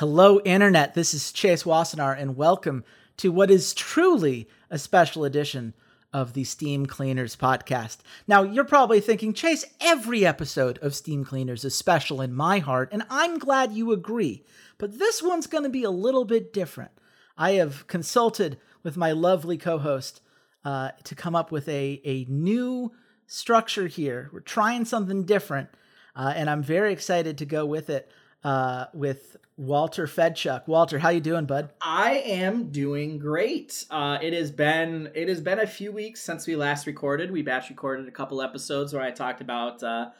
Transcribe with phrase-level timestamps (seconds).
[0.00, 0.94] Hello, Internet.
[0.94, 2.84] This is Chase Wassenaar, and welcome
[3.18, 5.74] to what is truly a special edition
[6.10, 7.98] of the Steam Cleaners podcast.
[8.26, 12.88] Now, you're probably thinking, Chase, every episode of Steam Cleaners is special in my heart,
[12.92, 14.42] and I'm glad you agree.
[14.78, 16.92] But this one's going to be a little bit different.
[17.36, 20.22] I have consulted with my lovely co host
[20.64, 22.90] uh, to come up with a, a new
[23.26, 24.30] structure here.
[24.32, 25.68] We're trying something different,
[26.16, 28.10] uh, and I'm very excited to go with it
[28.44, 30.66] uh, with Walter Fedchuk.
[30.66, 31.70] Walter, how you doing, bud?
[31.82, 33.84] I am doing great.
[33.90, 37.30] Uh, it has been it has been a few weeks since we last recorded.
[37.30, 40.10] We batch recorded a couple episodes where I talked about uh,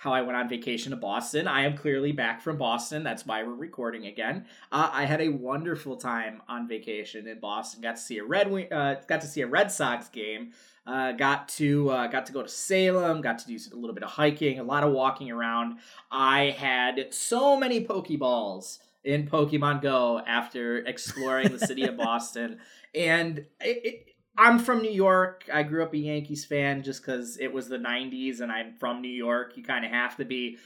[0.00, 1.46] how I went on vacation to Boston.
[1.46, 3.02] I am clearly back from Boston.
[3.02, 4.46] That's why we're recording again.
[4.72, 7.82] Uh, I had a wonderful time on vacation in Boston.
[7.82, 10.52] Got to see a Red uh, got to see a Red Sox game.
[10.86, 13.20] Uh, got to uh, got to go to Salem.
[13.20, 15.78] Got to do a little bit of hiking, a lot of walking around.
[16.10, 22.58] I had so many Pokeballs in Pokemon Go after exploring the city of Boston,
[22.94, 24.06] and it, it,
[24.38, 25.44] I'm from New York.
[25.52, 29.02] I grew up a Yankees fan just because it was the 90s and I'm from
[29.02, 29.52] New York.
[29.56, 30.56] You kind of have to be.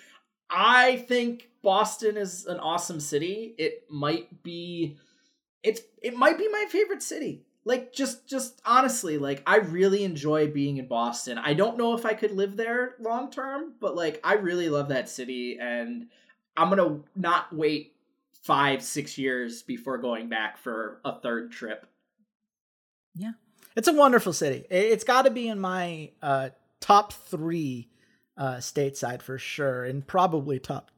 [0.48, 3.54] I think Boston is an awesome city.
[3.58, 4.96] It might be
[5.64, 7.42] it's it might be my favorite city.
[7.64, 11.38] Like just just honestly, like I really enjoy being in Boston.
[11.38, 14.88] I don't know if I could live there long term, but like I really love
[14.88, 16.08] that city and
[16.56, 17.94] I'm to not wait
[18.42, 21.86] 5 6 years before going back for a third trip.
[23.16, 23.32] Yeah.
[23.76, 24.66] It's a wonderful city.
[24.70, 27.88] It's got to be in my uh, top three
[28.36, 30.90] uh, stateside for sure, and probably top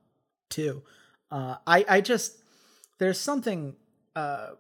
[0.48, 0.82] two.
[1.30, 2.38] Uh, I I just
[2.98, 3.76] there's something.
[4.14, 4.50] Uh,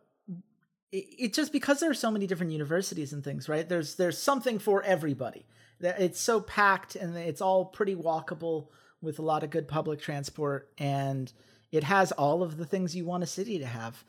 [0.96, 3.68] it, it just because there are so many different universities and things, right?
[3.68, 5.46] There's there's something for everybody.
[5.80, 8.68] It's so packed and it's all pretty walkable
[9.02, 11.30] with a lot of good public transport, and
[11.70, 14.02] it has all of the things you want a city to have.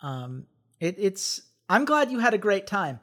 [0.00, 0.46] Um,
[0.80, 2.98] it, it's I'm glad you had a great time.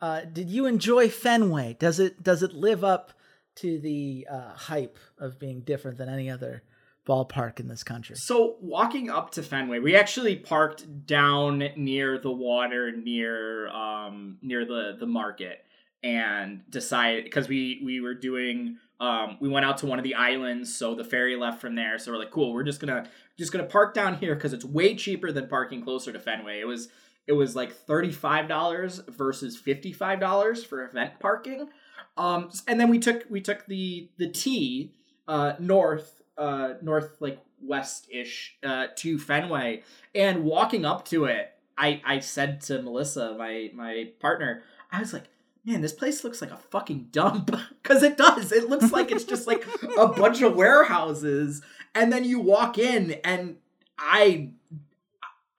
[0.00, 1.76] Uh, did you enjoy Fenway?
[1.78, 3.12] Does it does it live up
[3.56, 6.62] to the uh, hype of being different than any other
[7.10, 8.16] ballpark in this country?
[8.16, 14.64] So walking up to Fenway, we actually parked down near the water, near um, near
[14.64, 15.64] the the market,
[16.02, 18.78] and decided because we we were doing.
[19.00, 21.98] Um, we went out to one of the islands, so the ferry left from there.
[21.98, 24.94] So we're like, cool, we're just gonna just gonna park down here because it's way
[24.94, 26.60] cheaper than parking closer to Fenway.
[26.60, 26.90] It was
[27.26, 31.68] it was like $35 versus $55 for event parking.
[32.16, 34.92] Um, and then we took we took the the T
[35.26, 39.82] uh, north uh, north like west ish uh, to Fenway
[40.14, 45.12] and walking up to it, I I said to Melissa, my my partner, I was
[45.12, 45.24] like,
[45.64, 48.50] man, this place looks like a fucking dump because it does.
[48.50, 49.64] It looks like it's just like
[49.98, 51.62] a bunch of warehouses,
[51.94, 53.56] and then you walk in and
[53.98, 54.50] I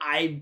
[0.01, 0.41] I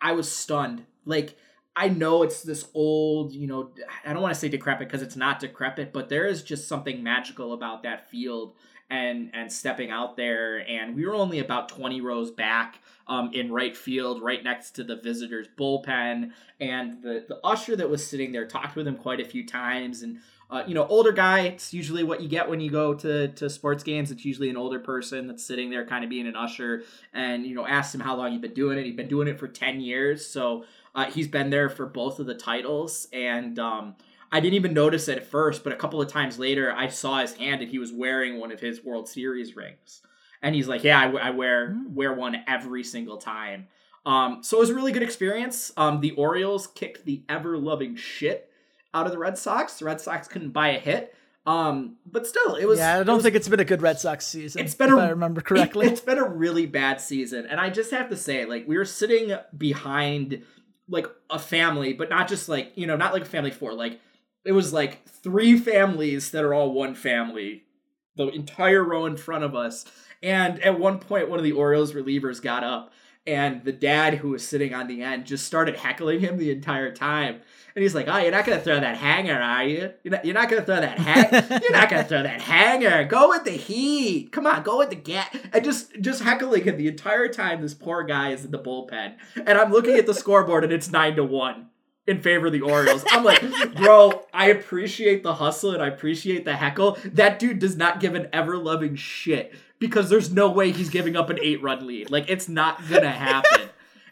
[0.00, 0.86] I was stunned.
[1.04, 1.36] Like
[1.74, 3.70] I know it's this old, you know,
[4.04, 7.02] I don't want to say decrepit because it's not decrepit, but there is just something
[7.02, 8.54] magical about that field
[8.90, 10.58] and and stepping out there.
[10.68, 14.84] And we were only about 20 rows back um, in right field, right next to
[14.84, 16.32] the visitors' bullpen.
[16.60, 20.02] And the the usher that was sitting there talked with him quite a few times
[20.02, 20.18] and.
[20.52, 21.42] Uh, you know, older guy.
[21.42, 24.10] It's usually what you get when you go to to sports games.
[24.10, 26.82] It's usually an older person that's sitting there, kind of being an usher,
[27.14, 28.84] and you know, asked him how long he'd been doing it.
[28.84, 30.64] He'd been doing it for ten years, so
[30.96, 33.94] uh, he's been there for both of the titles, and um,
[34.32, 37.18] I didn't even notice it at first, but a couple of times later, I saw
[37.18, 40.02] his hand and he was wearing one of his World Series rings,
[40.42, 41.92] and he's like, "Yeah, I, I wear mm.
[41.92, 43.66] wear one every single time."
[44.06, 45.72] Um, so it was a really good experience.
[45.76, 48.50] Um, the Orioles kicked the ever loving shit
[48.94, 49.78] out of the Red Sox.
[49.78, 51.14] The Red Sox couldn't buy a hit.
[51.46, 52.78] Um, but still, it was.
[52.78, 54.62] Yeah, I don't was, think it's been a good Red Sox season.
[54.64, 55.86] It's been, a, I remember correctly.
[55.86, 58.76] It, it's been a really bad season, and I just have to say, like, we
[58.76, 60.42] were sitting behind
[60.88, 63.72] like a family, but not just like, you know, not like a family four.
[63.72, 64.00] Like
[64.44, 67.64] it was like three families that are all one family.
[68.16, 69.84] The entire row in front of us.
[70.22, 72.92] And at one point one of the Orioles relievers got up
[73.26, 76.92] and the dad who was sitting on the end just started heckling him the entire
[76.92, 77.40] time.
[77.74, 79.92] And he's like, "Oh, you're not gonna throw that hanger, are you?
[80.02, 81.60] You're not, you're not gonna throw that hang.
[81.62, 83.04] you're not gonna throw that hanger.
[83.04, 84.32] Go with the heat.
[84.32, 87.62] Come on, go with the get." And just just heckling him the entire time.
[87.62, 90.90] This poor guy is in the bullpen, and I'm looking at the scoreboard, and it's
[90.90, 91.69] nine to one
[92.10, 93.04] in favor of the Orioles.
[93.10, 93.40] I'm like,
[93.76, 96.98] bro, I appreciate the hustle and I appreciate the heckle.
[97.04, 101.16] That dude does not give an ever loving shit because there's no way he's giving
[101.16, 102.10] up an eight run lead.
[102.10, 103.68] Like, it's not gonna happen.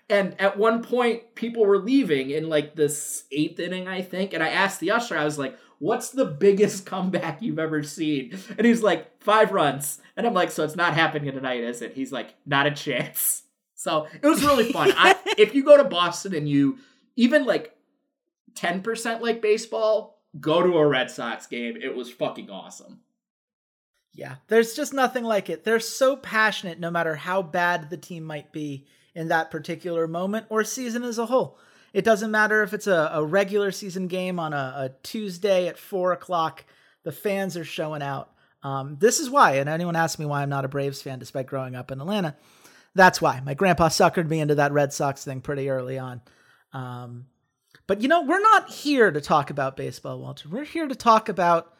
[0.09, 4.33] and at one point, people were leaving in like this eighth inning, I think.
[4.33, 8.39] And I asked the usher, I was like, what's the biggest comeback you've ever seen?
[8.57, 10.01] And he's like, five runs.
[10.17, 11.95] And I'm like, so it's not happening tonight, is it?
[11.95, 13.43] He's like, not a chance.
[13.75, 14.93] So it was really fun.
[14.97, 16.79] I, if you go to Boston and you
[17.15, 17.78] even like
[18.55, 21.77] 10% like baseball, go to a Red Sox game.
[21.81, 23.01] It was fucking awesome.
[24.13, 25.65] Yeah, there's just nothing like it.
[25.65, 30.47] They're so passionate no matter how bad the team might be in that particular moment
[30.49, 31.59] or season as a whole.
[31.93, 35.79] It doesn't matter if it's a, a regular season game on a, a, Tuesday at
[35.79, 36.65] four o'clock,
[37.03, 38.31] the fans are showing out.
[38.63, 41.47] Um, this is why, and anyone asks me why I'm not a Braves fan despite
[41.47, 42.37] growing up in Atlanta,
[42.95, 43.41] that's why.
[43.41, 46.21] My grandpa suckered me into that Red Sox thing pretty early on.
[46.73, 47.27] Um,
[47.89, 50.49] but you know, we're not here to talk about baseball, Walter.
[50.49, 51.75] We're here to talk about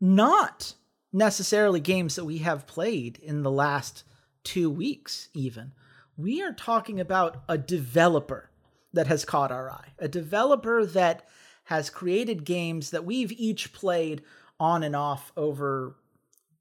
[0.00, 0.74] not
[1.12, 4.04] necessarily games that we have played in the last
[4.44, 5.72] two weeks, even.
[6.16, 8.50] We are talking about a developer
[8.92, 11.26] that has caught our eye, a developer that
[11.64, 14.22] has created games that we've each played
[14.58, 15.96] on and off over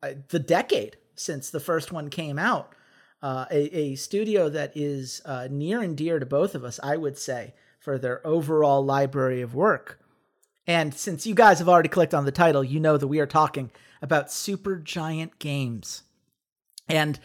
[0.01, 2.73] uh, the decade since the first one came out.
[3.21, 6.95] Uh, a, a, studio that is uh, near and dear to both of us, I
[6.95, 7.53] would say,
[7.89, 9.99] for their overall library of work.
[10.67, 13.25] And since you guys have already clicked on the title, you know that we are
[13.25, 16.03] talking about Supergiant Games.
[16.87, 17.19] And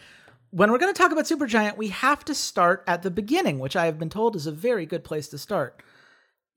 [0.49, 3.75] when we're going to talk about Supergiant, we have to start at the beginning, which
[3.75, 5.83] I have been told is a very good place to start.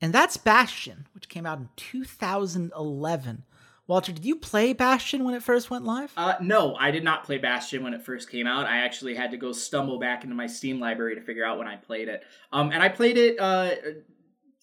[0.00, 3.44] And that's Bastion, which came out in 2011.
[3.88, 6.12] Walter, did you play Bastion when it first went live?
[6.14, 8.66] Uh, no, I did not play Bastion when it first came out.
[8.66, 11.66] I actually had to go stumble back into my Steam library to figure out when
[11.66, 12.22] I played it.
[12.52, 13.70] Um, and I played it uh,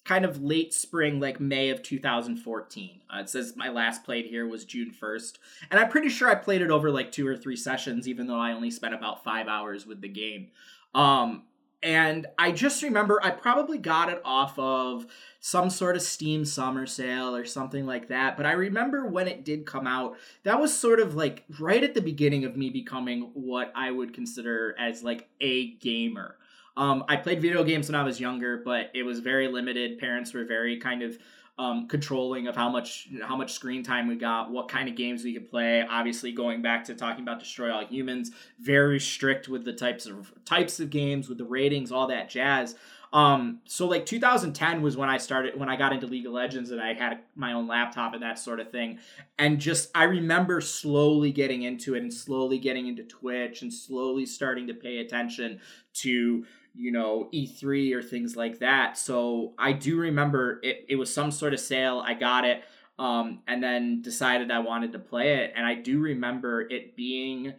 [0.04, 3.00] kind of late spring, like May of 2014.
[3.12, 5.38] Uh, it says my last played here was June 1st.
[5.72, 8.38] And I'm pretty sure I played it over like two or three sessions, even though
[8.38, 10.52] I only spent about five hours with the game.
[10.94, 11.42] Um,
[11.82, 15.06] and I just remember I probably got it off of
[15.46, 18.36] some sort of Steam summer sale or something like that.
[18.36, 21.94] But I remember when it did come out, that was sort of like right at
[21.94, 26.34] the beginning of me becoming what I would consider as like a gamer.
[26.76, 30.00] Um, I played video games when I was younger, but it was very limited.
[30.00, 31.16] Parents were very kind of
[31.58, 35.22] um, controlling of how much how much screen time we got, what kind of games
[35.22, 35.86] we could play.
[35.88, 40.32] Obviously, going back to talking about Destroy All Humans, very strict with the types of
[40.44, 42.74] types of games, with the ratings, all that jazz.
[43.12, 46.70] Um, so like 2010 was when I started when I got into League of Legends
[46.70, 48.98] and I had my own laptop and that sort of thing.
[49.38, 54.26] And just I remember slowly getting into it and slowly getting into Twitch and slowly
[54.26, 55.60] starting to pay attention
[55.94, 56.44] to
[56.74, 58.98] you know E3 or things like that.
[58.98, 60.84] So I do remember it.
[60.88, 62.02] It was some sort of sale.
[62.04, 62.62] I got it,
[62.98, 65.52] um, and then decided I wanted to play it.
[65.56, 67.54] And I do remember it being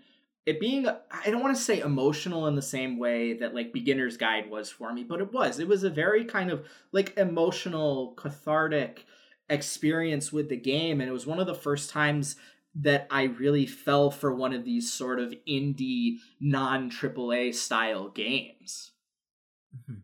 [0.47, 4.15] it being I don't want to say emotional in the same way that like beginner's
[4.15, 5.59] guide was for me, but it was.
[5.59, 9.05] It was a very kind of like emotional, cathartic
[9.49, 12.37] experience with the game, and it was one of the first times
[12.75, 18.91] that I really fell for one of these sort of indie non AAA style games.
[19.75, 19.99] Mm-hmm.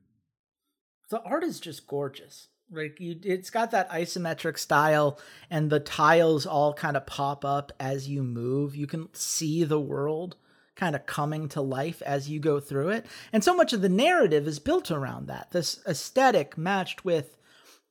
[1.10, 2.50] The art is just gorgeous.
[2.72, 5.20] Like you, it's got that isometric style,
[5.50, 8.76] and the tiles all kind of pop up as you move.
[8.76, 10.38] You can see the world
[10.76, 13.90] kind of coming to life as you go through it, and so much of the
[13.90, 15.52] narrative is built around that.
[15.52, 17.38] This aesthetic matched with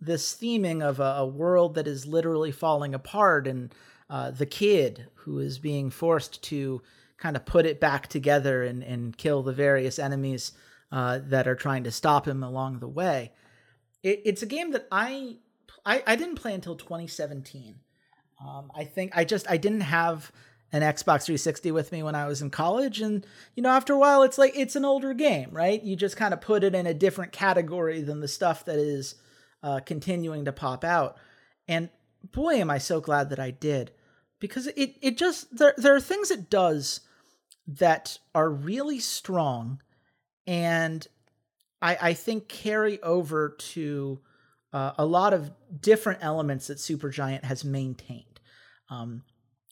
[0.00, 3.72] this theming of a, a world that is literally falling apart, and
[4.10, 6.82] uh, the kid who is being forced to
[7.18, 10.52] kind of put it back together and, and kill the various enemies
[10.90, 13.30] uh, that are trying to stop him along the way.
[14.02, 15.36] It, it's a game that I,
[15.84, 17.76] I, I didn't play until 2017.
[18.44, 20.32] Um, I think I just I didn't have
[20.72, 23.98] an Xbox 360 with me when I was in college, and you know after a
[23.98, 25.82] while it's like it's an older game, right?
[25.82, 29.16] You just kind of put it in a different category than the stuff that is
[29.62, 31.16] uh, continuing to pop out.
[31.68, 31.90] And
[32.32, 33.92] boy, am I so glad that I did,
[34.40, 37.00] because it it just there there are things it does
[37.66, 39.80] that are really strong
[40.46, 41.06] and
[41.82, 44.20] I, I think carry over to
[44.72, 48.40] uh, a lot of different elements that Supergiant has maintained.
[48.88, 49.24] Um,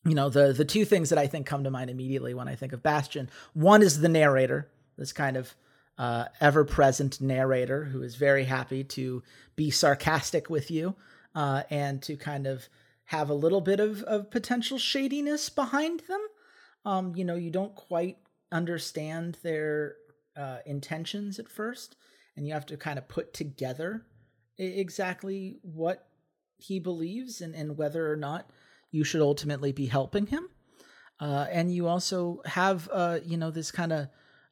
[0.05, 2.55] you know, the the two things that I think come to mind immediately when I
[2.55, 3.31] think of Bastion.
[3.53, 5.55] One is the narrator, this kind of
[5.99, 9.23] uh, ever present narrator who is very happy to
[9.57, 10.97] be sarcastic with you
[11.35, 12.67] uh, and to kind of
[13.05, 16.21] have a little bit of, of potential shadiness behind them.
[16.87, 18.17] Um, you know, you don't quite
[18.51, 19.97] understand their
[20.41, 21.97] uh, intentions at first,
[22.37, 24.07] and you have to kind of put together
[24.59, 26.07] exactly what
[26.57, 28.51] he believes and, and whether or not
[28.91, 30.49] you should ultimately be helping him.
[31.21, 34.09] Uh, and you also have, uh, you know, this kind of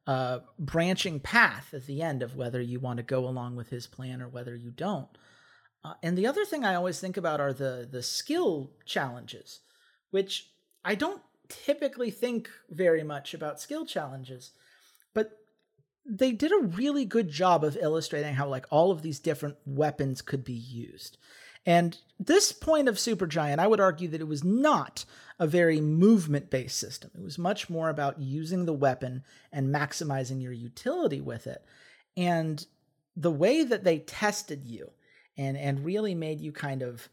[0.07, 3.87] uh, branching path at the end of whether you want to go along with his
[3.87, 5.09] plan or whether you don't.
[5.85, 9.61] Uh, and the other thing I always think about are the the skill challenges,
[10.11, 10.51] which
[10.85, 14.53] I don't typically think very much about skill challenges,
[15.15, 15.31] but
[16.09, 20.23] they did a really good job of illustrating how like all of these different weapons
[20.23, 21.19] could be used.
[21.67, 25.05] And this point of Supergiant, I would argue that it was not
[25.39, 27.11] a very movement based system.
[27.15, 29.23] It was much more about using the weapon
[29.53, 31.63] and maximizing your utility with it.
[32.17, 32.65] And
[33.15, 34.93] the way that they tested you
[35.37, 37.11] and, and really made you kind of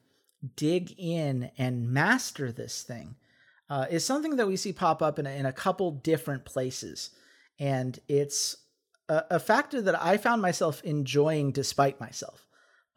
[0.55, 3.15] dig in and master this thing
[3.69, 7.09] uh, is something that we see pop up in a, in a couple different places.
[7.59, 8.55] And it's
[9.09, 12.45] a, a factor that I found myself enjoying despite myself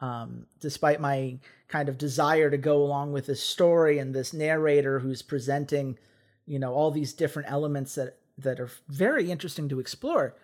[0.01, 4.99] um, despite my kind of desire to go along with this story and this narrator
[4.99, 5.97] who's presenting,
[6.45, 10.35] you know, all these different elements that that are very interesting to explore.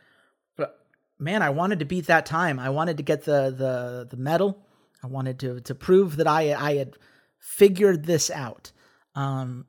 [0.58, 0.86] But
[1.18, 2.60] man, I wanted to beat that time.
[2.60, 4.66] I wanted to get the the the medal.
[5.02, 6.98] I wanted to to prove that I I had
[7.40, 8.72] figured this out.
[9.14, 9.66] Um,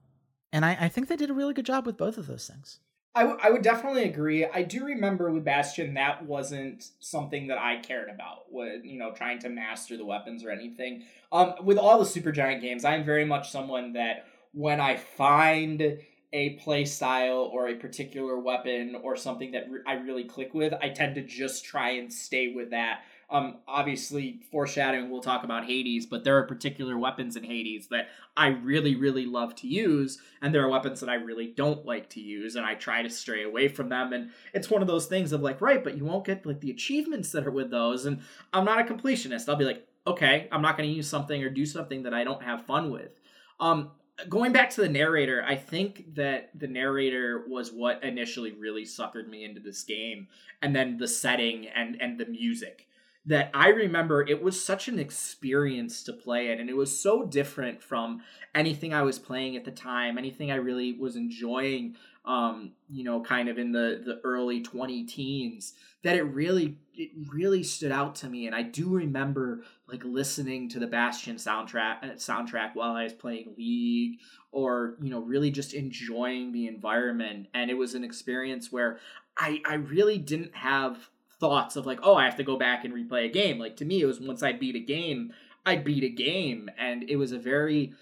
[0.53, 2.81] and I, I think they did a really good job with both of those things.
[3.17, 4.45] I, w- I would definitely agree.
[4.45, 8.53] I do remember with Bastion that wasn't something that I cared about.
[8.53, 11.05] With you know trying to master the weapons or anything.
[11.33, 15.99] Um, with all the Supergiant games, I'm very much someone that when I find
[16.33, 20.75] a play style or a particular weapon or something that re- I really click with,
[20.75, 25.65] I tend to just try and stay with that um, obviously, foreshadowing, we'll talk about
[25.65, 30.19] Hades, but there are particular weapons in Hades that I really, really love to use,
[30.41, 33.11] and there are weapons that I really don't like to use, and I try to
[33.11, 34.13] stray away from them.
[34.13, 36.71] And it's one of those things of like, right, but you won't get like the
[36.71, 38.07] achievements that are with those.
[38.07, 38.21] And
[38.53, 39.49] I'm not a completionist.
[39.49, 42.23] I'll be like, okay, I'm not going to use something or do something that I
[42.23, 43.11] don't have fun with.
[43.59, 43.91] Um,
[44.29, 49.29] going back to the narrator, I think that the narrator was what initially really suckered
[49.29, 50.29] me into this game,
[50.63, 52.86] and then the setting and and the music
[53.27, 57.25] that I remember it was such an experience to play it and it was so
[57.25, 58.23] different from
[58.55, 63.21] anything I was playing at the time, anything I really was enjoying um, you know,
[63.21, 68.17] kind of in the the early 20 teens that it really it really stood out
[68.17, 68.47] to me.
[68.47, 73.13] And I do remember like listening to the Bastion soundtrack uh, soundtrack while I was
[73.13, 74.19] playing League
[74.51, 77.47] or you know really just enjoying the environment.
[77.55, 78.99] And it was an experience where
[79.39, 81.09] I I really didn't have
[81.41, 83.59] thoughts of like, oh, I have to go back and replay a game.
[83.59, 85.33] Like to me, it was once I beat a game,
[85.65, 87.93] I beat a game, and it was a very,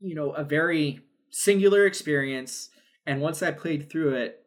[0.00, 2.70] you know, a very singular experience.
[3.06, 4.42] And once I played through it,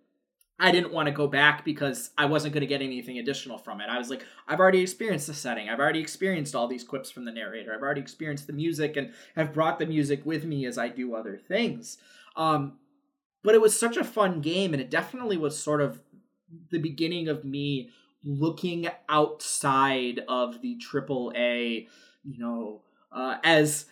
[0.59, 3.79] I didn't want to go back because I wasn't going to get anything additional from
[3.79, 3.87] it.
[3.89, 5.69] I was like, I've already experienced the setting.
[5.69, 7.73] I've already experienced all these quips from the narrator.
[7.73, 11.15] I've already experienced the music and have brought the music with me as I do
[11.15, 11.97] other things.
[12.35, 12.73] Um,
[13.41, 16.01] but it was such a fun game, and it definitely was sort of
[16.71, 17.89] the beginning of me
[18.23, 21.87] looking outside of the triple A,
[22.23, 23.85] you know, uh, as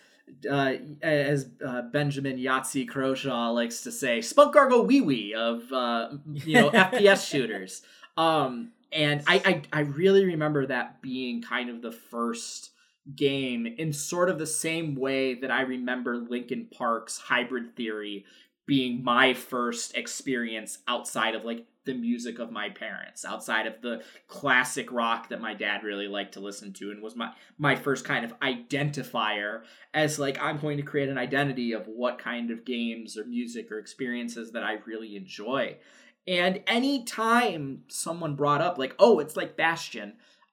[0.50, 6.10] uh, as uh, Benjamin Yahtzee Croshaw likes to say, spunk gargle wee wee of uh,
[6.32, 7.82] you know FPS shooters.
[8.16, 12.70] Um, and I, I I really remember that being kind of the first
[13.14, 18.24] game in sort of the same way that I remember Linkin Park's Hybrid Theory
[18.66, 24.02] being my first experience outside of like the music of my parents outside of the
[24.26, 28.04] classic rock that my dad really liked to listen to and was my my first
[28.04, 29.62] kind of identifier
[29.94, 33.72] as like I'm going to create an identity of what kind of games or music
[33.72, 35.78] or experiences that I really enjoy.
[36.26, 40.12] And anytime someone brought up like, "Oh, it's like Bastion,"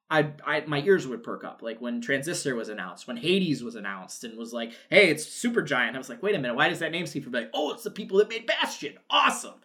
[0.09, 1.61] I, I my ears would perk up.
[1.61, 5.95] Like when transistor was announced when hades was announced and was like hey it's Supergiant
[5.95, 7.49] i was like wait a minute why does that name seem familiar?
[7.53, 8.93] Oh it's the people that made bastion.
[9.09, 9.55] Awesome.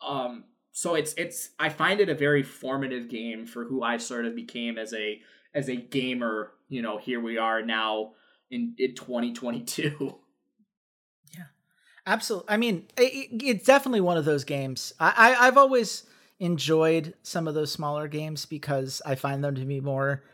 [0.00, 4.24] Um so it's it's I find it a very formative game for who I sort
[4.24, 5.20] of became as a
[5.54, 6.52] as a gamer.
[6.68, 8.12] You know, here we are now
[8.50, 10.18] in in 2022.
[11.36, 11.44] Yeah,
[12.06, 12.50] absolutely.
[12.50, 14.94] I mean, it, it's definitely one of those games.
[14.98, 16.04] I, I I've always
[16.40, 20.24] enjoyed some of those smaller games because I find them to be more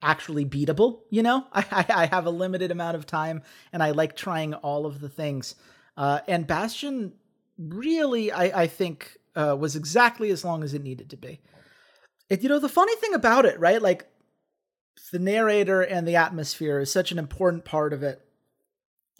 [0.00, 1.00] actually beatable.
[1.10, 4.86] You know, I, I have a limited amount of time and I like trying all
[4.86, 5.56] of the things.
[5.96, 7.14] Uh, and Bastion
[7.58, 11.40] really, I, I think, uh, was exactly as long as it needed to be.
[12.28, 13.80] It, you know, the funny thing about it, right?
[13.80, 14.06] Like
[15.12, 18.20] the narrator and the atmosphere is such an important part of it.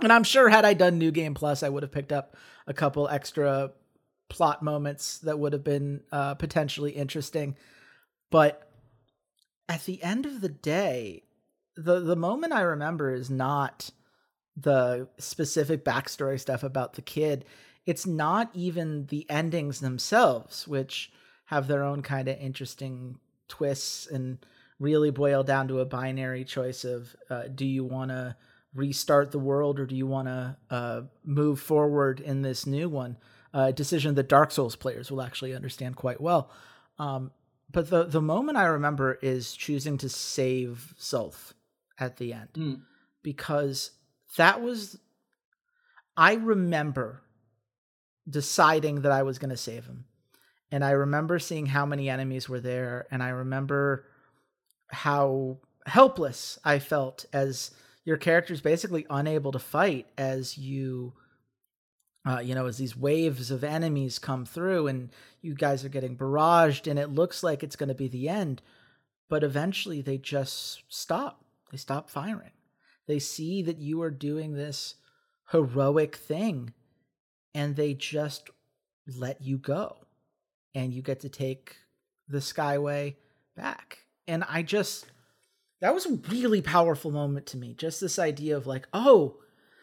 [0.03, 2.75] And I'm sure had I done New Game Plus, I would have picked up a
[2.75, 3.73] couple extra
[4.29, 7.57] plot moments that would have been uh, potentially interesting.
[8.31, 8.71] But
[9.69, 11.23] at the end of the day,
[11.77, 13.91] the the moment I remember is not
[14.57, 17.45] the specific backstory stuff about the kid
[17.89, 21.11] it's not even the endings themselves, which
[21.47, 23.19] have their own kind of interesting
[23.49, 24.45] twists and
[24.79, 28.37] really boil down to a binary choice of uh, do you want to
[28.75, 33.17] restart the world or do you want to uh, move forward in this new one?
[33.55, 36.51] A uh, decision that Dark Souls players will actually understand quite well.
[36.99, 37.31] Um,
[37.73, 41.55] but the the moment I remember is choosing to save Zulf
[41.99, 42.81] at the end Mm.
[43.23, 43.93] because
[44.37, 44.99] that was
[46.19, 47.23] I remember
[48.29, 50.05] deciding that I was going to save him.
[50.71, 54.05] And I remember seeing how many enemies were there and I remember
[54.89, 57.71] how helpless I felt as
[58.05, 61.15] your character's basically unable to fight as you
[62.29, 65.09] uh, you know, as these waves of enemies come through and
[65.41, 68.61] you guys are getting barraged and it looks like it's going to be the end,
[69.31, 71.45] but eventually they just stop.
[71.71, 72.51] They stop firing.
[73.07, 74.97] They see that you are doing this
[75.53, 76.75] heroic thing
[77.59, 78.51] and they just
[79.17, 79.97] let you go.
[80.77, 81.75] And you get to take
[82.29, 83.17] the Skyway
[83.57, 84.05] back.
[84.29, 85.07] And I just,
[85.81, 87.75] that was a really powerful moment to me.
[87.75, 89.39] Just this idea of like, oh,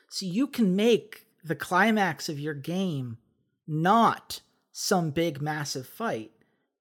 [0.10, 3.18] so you can make the climax of your game
[3.68, 4.40] not
[4.72, 6.32] some big massive fight.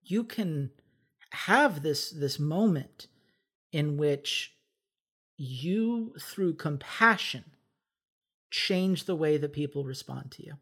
[0.05, 0.71] You can
[1.31, 3.09] have this this moment
[3.73, 4.55] in which
[5.37, 7.45] you through compassion
[8.51, 10.53] change the way that people respond to you.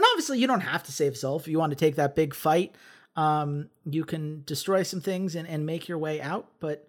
[0.00, 1.40] And obviously you don't have to save Zulf.
[1.40, 2.74] If you want to take that big fight,
[3.16, 6.48] um, you can destroy some things and, and make your way out.
[6.58, 6.88] But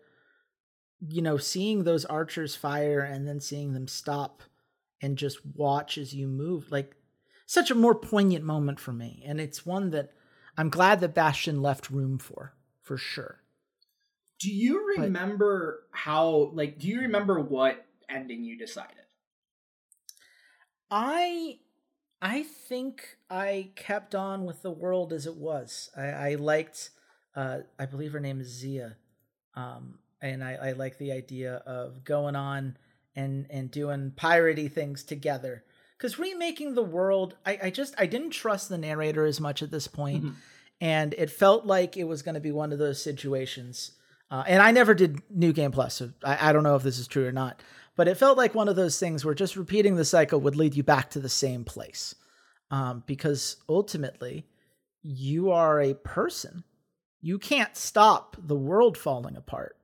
[1.06, 4.44] you know, seeing those archers fire and then seeing them stop
[5.02, 6.96] and just watch as you move like
[7.48, 10.12] such a more poignant moment for me and it's one that
[10.58, 12.54] i'm glad that bastion left room for
[12.84, 13.42] for sure
[14.40, 18.96] Do you But- remember how like do you remember what ending you decided?
[20.90, 21.58] i
[22.22, 25.90] i think i kept on with the world as it was.
[25.98, 26.90] I i liked
[27.36, 28.98] uh i believe her name is zia.
[29.56, 32.78] Um and i i like the idea of going on
[33.16, 35.64] and and doing piratey things together.
[35.98, 39.72] Because remaking the world I, I just i didn't trust the narrator as much at
[39.72, 40.34] this point Mhm.
[40.80, 43.92] and it felt like it was going to be one of those situations.
[44.32, 46.98] Uh, and i never did new game plus so I, I don't know if this
[47.00, 47.62] is true or not
[47.98, 50.74] but it felt like one of those things where just repeating the cycle would lead
[50.74, 52.16] you back to the same place
[52.72, 54.48] um, because ultimately
[55.04, 56.64] you are a person.
[57.22, 59.78] You can't stop the world falling apart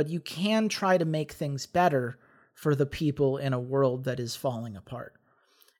[0.00, 2.18] but you can try to make things better
[2.54, 5.12] for the people in a world that is falling apart.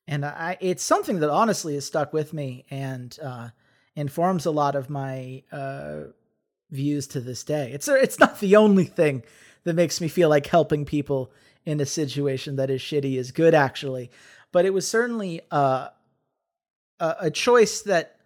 [0.07, 3.49] And I, it's something that honestly has stuck with me and uh,
[3.97, 6.01] informs a lot of my uh,
[6.71, 7.71] views to this day.
[7.73, 9.23] It's it's not the only thing
[9.65, 11.33] that makes me feel like helping people
[11.65, 14.11] in a situation that is shitty is good, actually,
[14.53, 15.89] but it was certainly uh,
[17.01, 18.17] a, choice that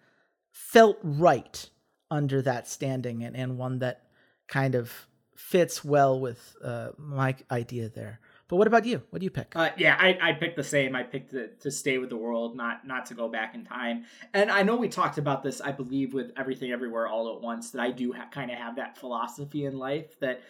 [0.51, 1.69] felt right
[2.11, 4.03] under that standing and, and one that
[4.47, 4.91] kind of
[5.35, 8.19] fits well with uh, my idea there.
[8.47, 9.01] But what about you?
[9.09, 9.55] What do you pick?
[9.55, 10.95] Uh, yeah, I, I picked the same.
[10.95, 14.05] I picked to, to stay with the world, not not to go back in time.
[14.33, 17.71] And I know we talked about this, I believe, with everything everywhere all at once.
[17.71, 20.41] That I do ha- kind of have that philosophy in life that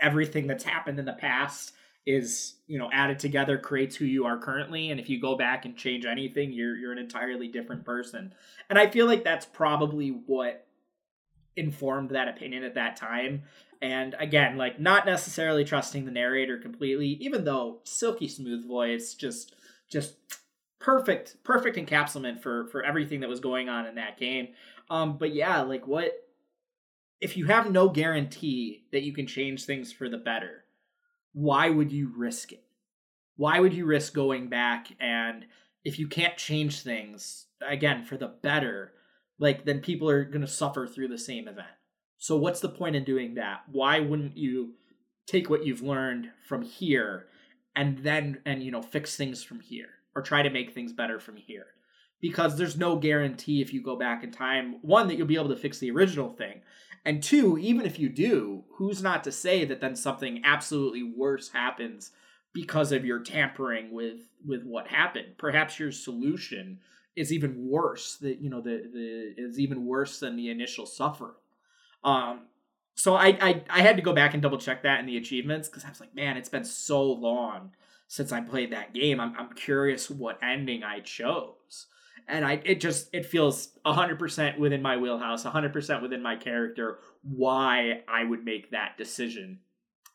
[0.00, 1.72] everything that's happened in the past
[2.06, 4.90] is you know added together creates who you are currently.
[4.90, 8.34] And if you go back and change anything you're you're an entirely different person.
[8.68, 10.66] And i feel like that's probably what
[11.56, 13.44] informed that opinion at that time.
[13.80, 19.54] And again like not necessarily trusting the narrator completely even though silky smooth voice just
[19.88, 20.16] just
[20.78, 24.48] perfect perfect encapsulation for for everything that was going on in that game.
[24.90, 26.12] Um but yeah like what
[27.22, 30.63] if you have no guarantee that you can change things for the better
[31.34, 32.64] why would you risk it?
[33.36, 34.86] Why would you risk going back?
[34.98, 35.44] And
[35.84, 38.92] if you can't change things again for the better
[39.38, 41.66] like then people are going to suffer through the same event.
[42.18, 43.62] So what's the point in doing that?
[43.70, 44.74] Why wouldn't you
[45.26, 47.26] take what you've learned from here
[47.76, 51.18] and then and you know fix things from here or try to make things better
[51.18, 51.66] from here?
[52.20, 55.48] Because there's no guarantee if you go back in time one that you'll be able
[55.48, 56.62] to fix the original thing
[57.04, 61.50] and two even if you do who's not to say that then something absolutely worse
[61.50, 62.12] happens
[62.54, 65.34] because of your tampering with with what happened?
[65.36, 66.78] Perhaps your solution
[67.16, 71.34] is even worse that you know the the is even worse than the initial suffering.
[72.02, 72.46] Um
[72.94, 75.68] so I, I I had to go back and double check that in the achievements
[75.68, 77.72] because I was like, man, it's been so long
[78.06, 79.20] since I played that game.
[79.20, 81.86] I'm I'm curious what ending I chose,
[82.28, 86.36] and I it just it feels hundred percent within my wheelhouse, hundred percent within my
[86.36, 86.98] character.
[87.22, 89.60] Why I would make that decision,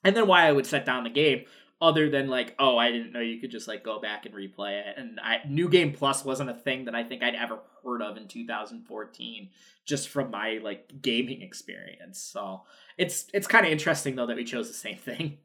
[0.04, 1.46] and then why I would set down the game.
[1.82, 4.82] Other than like, oh, I didn't know you could just like go back and replay
[4.82, 8.02] it, and I, New Game Plus wasn't a thing that I think I'd ever heard
[8.02, 9.50] of in 2014,
[9.86, 12.22] just from my like gaming experience.
[12.22, 12.64] So
[12.98, 15.38] it's it's kind of interesting though that we chose the same thing.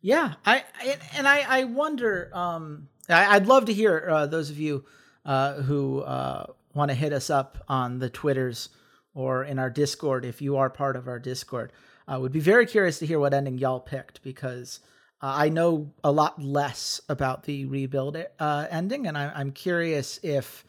[0.00, 2.30] Yeah, I, I and I I wonder.
[2.34, 4.84] Um, I, I'd love to hear uh, those of you
[5.24, 8.68] uh, who uh, want to hit us up on the twitters
[9.14, 11.72] or in our Discord if you are part of our Discord.
[12.06, 14.80] I would be very curious to hear what ending y'all picked because
[15.22, 20.20] uh, I know a lot less about the rebuild uh, ending, and I, am curious
[20.22, 20.64] if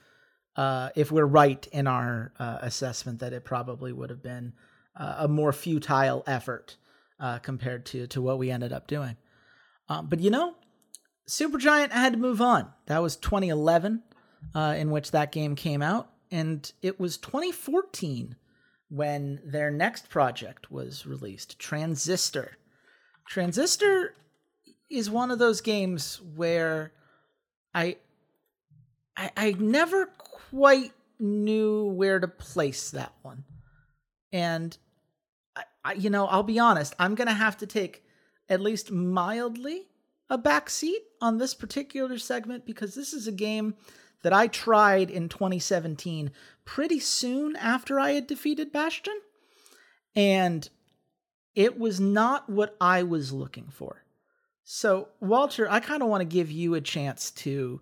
[0.55, 4.53] uh, if we're right in our assessment that it probably would have been
[4.95, 6.77] a more futile effort
[7.41, 9.17] compared to to what we ended up doing.
[9.89, 10.55] Um, but you know,
[11.27, 12.69] Supergiant had to move on.
[12.85, 14.03] That was 2011
[14.53, 18.35] Uh, in which that game came out, and it was 2014
[18.89, 22.57] when their next project was released, Transistor.
[23.27, 24.13] Transistor
[24.89, 26.93] is one of those games where
[27.73, 27.97] I
[29.17, 33.45] I, I never quite knew where to place that one.
[34.31, 34.77] And
[35.55, 38.03] I, I, you know, I'll be honest, I'm going to have to take
[38.49, 39.87] at least mildly
[40.29, 43.75] a back seat on this particular segment because this is a game
[44.25, 46.31] that I tried in 2017
[46.65, 49.13] pretty soon after I had defeated Bastion.
[50.15, 50.67] And
[51.53, 54.03] it was not what I was looking for.
[54.63, 57.81] So, Walter, I kind of want to give you a chance to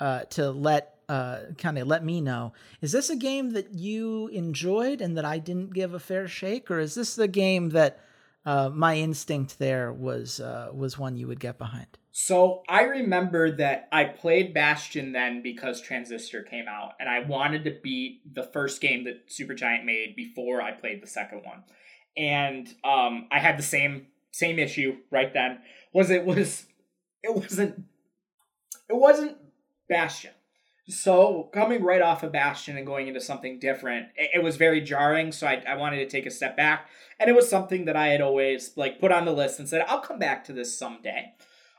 [0.00, 2.54] uh, to let uh, kind of let me know.
[2.80, 6.70] Is this a game that you enjoyed and that I didn't give a fair shake,
[6.70, 8.00] or is this the game that
[8.44, 11.86] uh, my instinct there was uh, was one you would get behind?
[12.10, 17.64] So I remember that I played Bastion then because Transistor came out, and I wanted
[17.64, 21.62] to beat the first game that Supergiant made before I played the second one,
[22.16, 25.58] and um, I had the same same issue right then
[25.92, 26.66] was it was
[27.22, 27.84] it wasn't
[28.88, 29.36] it wasn't
[29.88, 30.32] Bastion.
[30.92, 34.80] So coming right off of Bastion and going into something different, it, it, was very
[34.80, 35.32] jarring.
[35.32, 38.08] So I, I wanted to take a step back, and it was something that I
[38.08, 41.32] had always like put on the list and said I'll come back to this someday.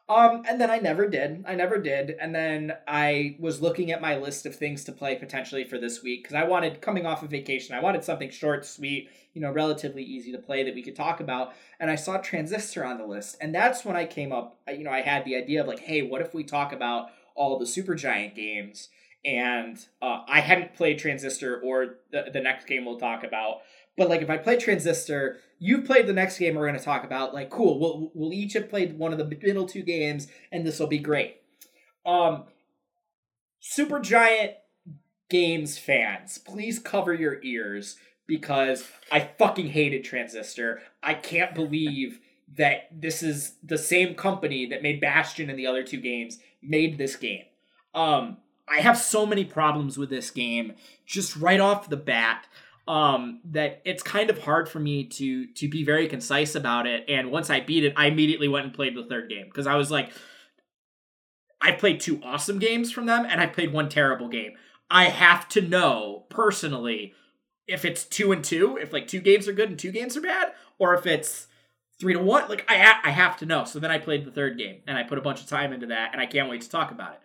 [0.10, 1.46] Um, and then I never did.
[1.48, 2.16] I never did.
[2.20, 6.04] And then I was looking at my list of things to play potentially for this
[6.04, 9.52] week because I wanted, coming off of vacation, I wanted something short, sweet, you know,
[9.52, 11.54] relatively easy to play that we could talk about.
[11.80, 13.38] And I saw Transistor on the list.
[13.40, 16.02] And that's when I came up, you know, I had the idea of like, hey,
[16.02, 18.90] what if we talk about all the Supergiant games?
[19.26, 23.62] And uh, I hadn't played Transistor or the, the next game we'll talk about.
[23.96, 27.04] But like if I play Transistor, you've played the next game we're going to talk
[27.04, 27.34] about.
[27.34, 30.80] Like, cool, we'll we'll each have played one of the middle two games, and this
[30.80, 31.38] will be great.
[32.06, 32.46] Um,
[33.62, 34.56] Supergiant
[35.30, 37.96] Games fans, please cover your ears
[38.28, 40.82] because I fucking hated Transistor.
[41.02, 42.20] I can't believe
[42.58, 46.98] that this is the same company that made Bastion and the other two games made
[46.98, 47.46] this game.
[47.96, 50.74] Um, I have so many problems with this game
[51.06, 52.48] just right off the bat
[52.88, 57.06] um that it's kind of hard for me to to be very concise about it.
[57.08, 59.76] And once i beat it i immediately went and played the third game because i
[59.76, 60.12] was like
[61.62, 64.54] i played two awesome games from them and i played one terrible game.
[64.92, 67.14] I have to know personally
[67.68, 70.22] if it's two and two if like two games are good and two games are
[70.22, 71.48] bad or if it's
[72.02, 73.64] three to one like i ha- i have to know.
[73.64, 75.88] So then i played the third game and i put a bunch of time into
[75.88, 77.20] that and i can't wait to talk about it.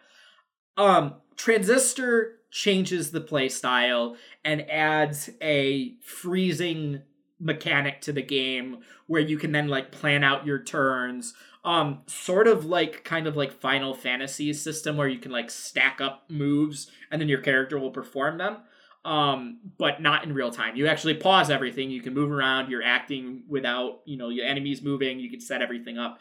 [0.81, 7.01] Um transistor changes the play style and adds a freezing
[7.41, 11.33] mechanic to the game where you can then like plan out your turns.
[11.65, 16.01] Um sort of like kind of like final fantasy system where you can like stack
[16.01, 18.59] up moves and then your character will perform them.
[19.05, 20.75] Um but not in real time.
[20.75, 21.91] You actually pause everything.
[21.91, 22.71] You can move around.
[22.71, 25.21] You're acting without you know your enemies moving.
[25.21, 26.21] You can set everything up.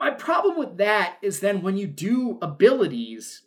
[0.00, 3.43] My problem with that is then when you do abilities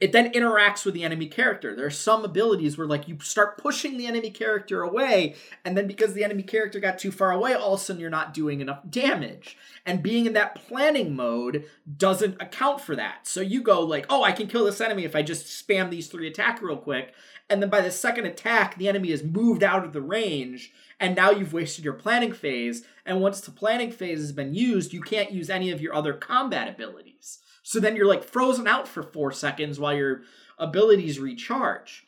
[0.00, 1.74] it then interacts with the enemy character.
[1.74, 5.86] There are some abilities where like you start pushing the enemy character away, and then
[5.86, 8.60] because the enemy character got too far away, all of a sudden you're not doing
[8.60, 9.56] enough damage.
[9.86, 11.64] And being in that planning mode
[11.96, 13.26] doesn't account for that.
[13.26, 16.08] So you go like, oh, I can kill this enemy if I just spam these
[16.08, 17.14] three attack real quick.
[17.48, 21.14] And then by the second attack, the enemy has moved out of the range, and
[21.14, 22.84] now you've wasted your planning phase.
[23.04, 26.14] And once the planning phase has been used, you can't use any of your other
[26.14, 27.40] combat abilities.
[27.64, 30.22] So then you're like frozen out for four seconds while your
[30.58, 32.06] abilities recharge.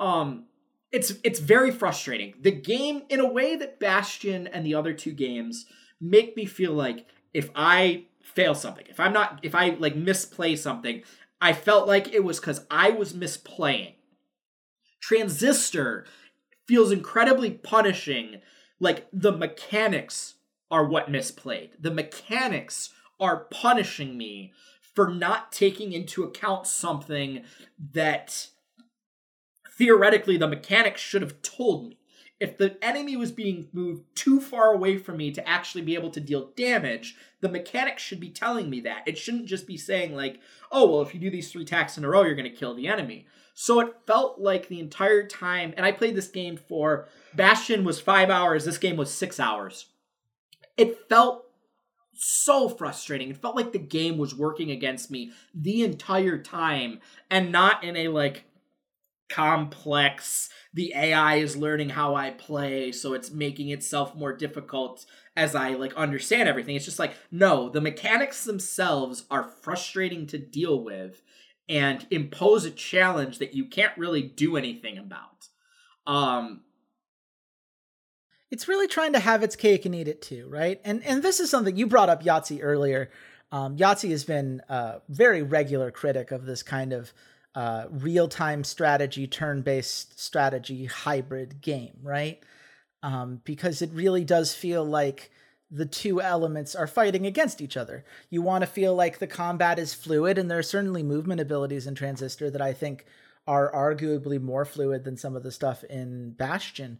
[0.00, 0.46] Um,
[0.90, 2.34] it's it's very frustrating.
[2.40, 5.66] The game, in a way that Bastion and the other two games
[6.00, 10.56] make me feel like if I fail something, if I'm not, if I like misplay
[10.56, 11.02] something,
[11.40, 13.94] I felt like it was because I was misplaying.
[15.00, 16.04] Transistor
[16.66, 18.40] feels incredibly punishing.
[18.80, 20.34] Like the mechanics
[20.68, 21.70] are what misplayed.
[21.78, 22.90] The mechanics
[23.20, 24.52] are punishing me
[24.96, 27.44] for not taking into account something
[27.92, 28.48] that
[29.76, 31.98] theoretically the mechanics should have told me.
[32.40, 36.10] If the enemy was being moved too far away from me to actually be able
[36.10, 39.04] to deal damage, the mechanics should be telling me that.
[39.06, 40.40] It shouldn't just be saying, like,
[40.72, 42.74] oh, well, if you do these three attacks in a row, you're going to kill
[42.74, 43.26] the enemy.
[43.54, 48.00] So it felt like the entire time, and I played this game for Bastion was
[48.00, 48.66] five hours.
[48.66, 49.86] This game was six hours.
[50.76, 51.45] It felt
[52.16, 53.30] so frustrating.
[53.30, 57.00] It felt like the game was working against me the entire time,
[57.30, 58.44] and not in a like
[59.28, 60.48] complex.
[60.72, 65.04] The AI is learning how I play, so it's making itself more difficult
[65.36, 66.76] as I like understand everything.
[66.76, 71.22] It's just like no, the mechanics themselves are frustrating to deal with
[71.68, 75.48] and impose a challenge that you can't really do anything about.
[76.06, 76.60] Um
[78.50, 80.80] it's really trying to have its cake and eat it too, right?
[80.84, 83.10] And and this is something you brought up Yahtzee earlier.
[83.52, 87.12] Um, Yahtzee has been a very regular critic of this kind of
[87.54, 92.42] uh, real time strategy, turn based strategy hybrid game, right?
[93.02, 95.30] Um, because it really does feel like
[95.70, 98.04] the two elements are fighting against each other.
[98.30, 101.86] You want to feel like the combat is fluid, and there are certainly movement abilities
[101.86, 103.04] in Transistor that I think
[103.46, 106.98] are arguably more fluid than some of the stuff in Bastion.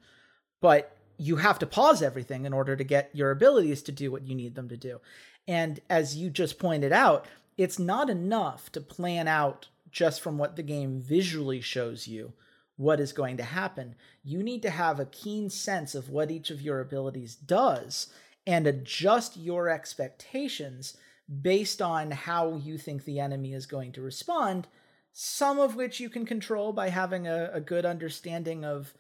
[0.61, 4.27] But you have to pause everything in order to get your abilities to do what
[4.27, 5.01] you need them to do.
[5.49, 7.27] And as you just pointed out,
[7.57, 12.33] it's not enough to plan out just from what the game visually shows you
[12.77, 13.95] what is going to happen.
[14.23, 18.09] You need to have a keen sense of what each of your abilities does
[18.47, 20.97] and adjust your expectations
[21.43, 24.69] based on how you think the enemy is going to respond,
[25.13, 28.95] some of which you can control by having a, a good understanding of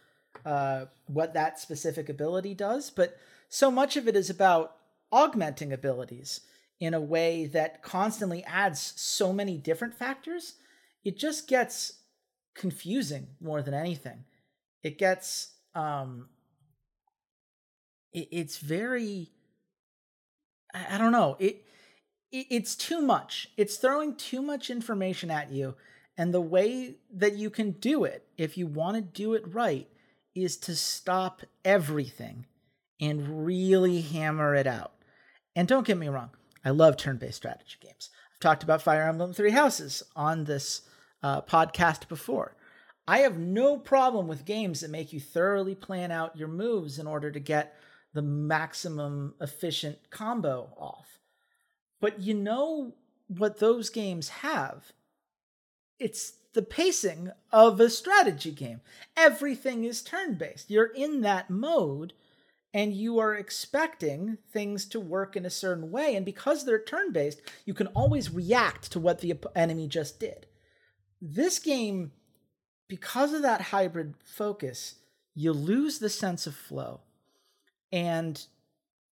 [0.45, 2.91] uh, what that specific ability does.
[2.91, 3.19] But
[3.49, 4.77] so much of it is about
[5.13, 6.41] augmenting abilities
[6.79, 10.55] in a way that constantly adds so many different factors.
[11.05, 12.01] It just gets
[12.55, 14.25] confusing more than anything.
[14.83, 16.29] It gets um,
[18.13, 19.31] it, it's very
[20.75, 21.37] I don't know.
[21.39, 21.65] It,
[22.33, 23.49] it it's too much.
[23.57, 25.75] It's throwing too much information at you,
[26.19, 29.89] and the way that you can do it, if you want to do it right,
[30.37, 32.47] is to stop everything
[33.01, 34.93] and really hammer it out.
[35.55, 36.31] And don't get me wrong,
[36.65, 38.11] I love turn-based strategy games.
[38.35, 40.83] I've talked about Fire Emblem Three Houses on this
[41.23, 42.55] uh, podcast before.
[43.09, 47.07] I have no problem with games that make you thoroughly plan out your moves in
[47.07, 47.75] order to get
[48.13, 51.21] the maximum efficient combo off.
[52.01, 52.95] But you know
[53.29, 54.93] what those games have?
[55.99, 58.81] It's the pacing of a strategy game.
[59.15, 60.71] Everything is turn based.
[60.71, 62.15] You're in that mode
[62.73, 66.17] and you are expecting things to work in a certain way.
[66.17, 70.47] And because they're turn based, you can always react to what the enemy just did.
[71.21, 72.13] This game,
[72.89, 74.95] because of that hybrid focus,
[75.35, 77.01] you lose the sense of flow.
[77.93, 78.43] And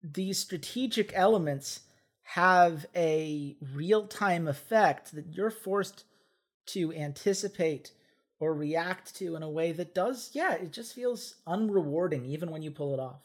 [0.01, 1.81] these strategic elements
[2.23, 6.03] have a real time effect that you're forced
[6.67, 7.91] to anticipate
[8.39, 12.61] or react to in a way that does, yeah, it just feels unrewarding even when
[12.61, 13.21] you pull it off.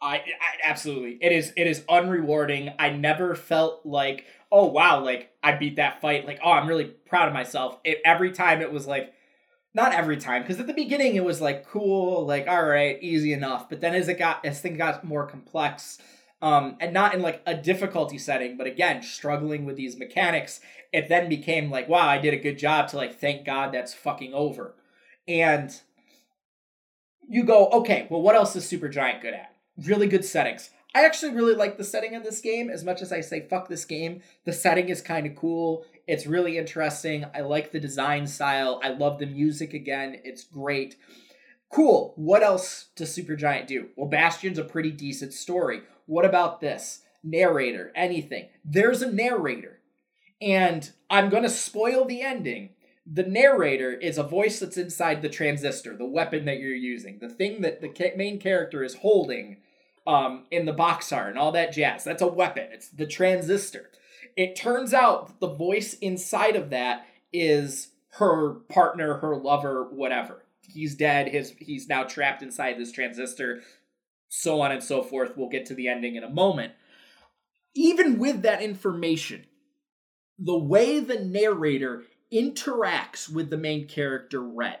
[0.00, 0.22] I, I,
[0.64, 1.18] absolutely.
[1.20, 2.74] It is it is unrewarding.
[2.78, 6.26] I never felt like oh wow like i beat that fight.
[6.26, 7.78] Like oh i'm really proud of myself.
[7.84, 9.14] It, every time it was like
[9.74, 13.32] not every time because at the beginning it was like cool like all right easy
[13.32, 13.68] enough.
[13.68, 15.98] But then as it got as things got more complex
[16.42, 20.60] um and not in like a difficulty setting but again struggling with these mechanics
[20.92, 23.94] it then became like wow i did a good job to like thank god that's
[23.94, 24.74] fucking over
[25.26, 25.80] and
[27.28, 31.32] you go okay well what else is Supergiant good at really good settings I actually
[31.32, 34.20] really like the setting of this game as much as I say fuck this game.
[34.44, 35.86] The setting is kind of cool.
[36.06, 37.24] It's really interesting.
[37.34, 38.78] I like the design style.
[38.84, 40.20] I love the music again.
[40.22, 40.96] It's great.
[41.70, 42.12] Cool.
[42.16, 43.88] What else does Supergiant do?
[43.96, 45.80] Well, Bastion's a pretty decent story.
[46.06, 47.02] What about this?
[47.22, 48.48] Narrator, anything.
[48.64, 49.80] There's a narrator.
[50.40, 52.70] And I'm going to spoil the ending.
[53.06, 57.28] The narrator is a voice that's inside the transistor, the weapon that you're using, the
[57.28, 59.58] thing that the main character is holding
[60.06, 62.04] um, in the box art and all that jazz.
[62.04, 62.68] That's a weapon.
[62.72, 63.90] It's the transistor.
[64.36, 70.44] It turns out the voice inside of that is her partner, her lover, whatever.
[70.68, 71.28] He's dead.
[71.28, 73.62] His he's now trapped inside this transistor.
[74.34, 75.36] So on and so forth.
[75.36, 76.72] We'll get to the ending in a moment.
[77.74, 79.44] Even with that information,
[80.38, 84.78] the way the narrator interacts with the main character, Red,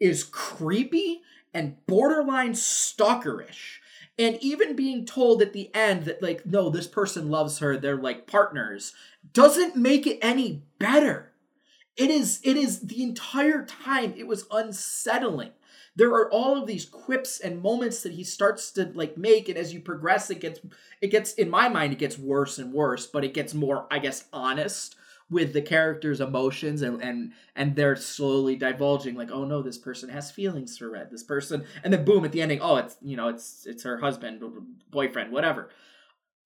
[0.00, 1.20] is creepy
[1.52, 3.76] and borderline stalkerish
[4.18, 7.96] and even being told at the end that like no this person loves her they're
[7.96, 8.94] like partners
[9.32, 11.32] doesn't make it any better
[11.96, 15.52] it is it is the entire time it was unsettling
[15.96, 19.58] there are all of these quips and moments that he starts to like make and
[19.58, 20.60] as you progress it gets
[21.00, 23.98] it gets in my mind it gets worse and worse but it gets more i
[23.98, 24.96] guess honest
[25.28, 30.08] with the characters' emotions and and and they're slowly divulging like, oh no, this person
[30.08, 31.10] has feelings for Red.
[31.10, 33.98] This person, and then boom at the ending, oh, it's you know, it's it's her
[33.98, 34.42] husband,
[34.90, 35.70] boyfriend, whatever.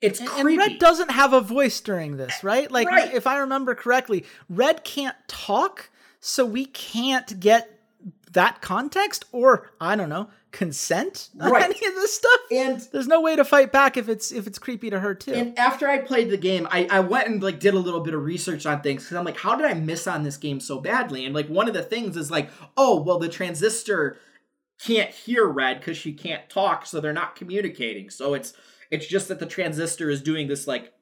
[0.01, 0.63] It's and, creepy.
[0.63, 2.71] and Red doesn't have a voice during this, eh, right?
[2.71, 3.13] Like, Right.
[3.13, 7.80] if I remember correctly, Red can't talk, so we can't get
[8.33, 11.65] that context, or I don't know, consent on Right.
[11.65, 12.41] any of this stuff.
[12.53, 15.33] and There's no way to fight back if it's if it's creepy to her too.
[15.33, 18.15] And after I played the game, I, I went and like did a little bit
[18.15, 20.81] of research on things because I'm like, how did I miss on this game so
[20.81, 21.25] badly?
[21.25, 24.19] And like one of the things is like, oh well, the transistor
[24.85, 28.11] can't hear red because she can't talk, so they're not communicating.
[28.11, 28.53] So it's
[28.91, 30.93] it's just that the transistor is doing this like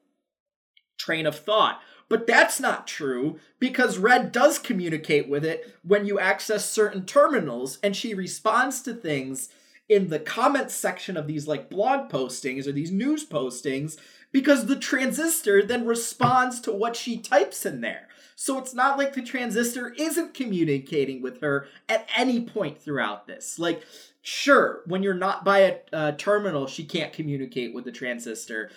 [0.99, 1.79] train of thought.
[2.09, 7.77] But that's not true because Red does communicate with it when you access certain terminals
[7.83, 9.49] and she responds to things
[9.87, 13.97] in the comments section of these like blog postings or these news postings
[14.31, 18.07] because the transistor then responds to what she types in there.
[18.35, 23.59] So it's not like the transistor isn't communicating with her at any point throughout this.
[23.59, 23.83] Like,
[24.21, 28.71] sure, when you're not by a, a terminal, she can't communicate with the transistor,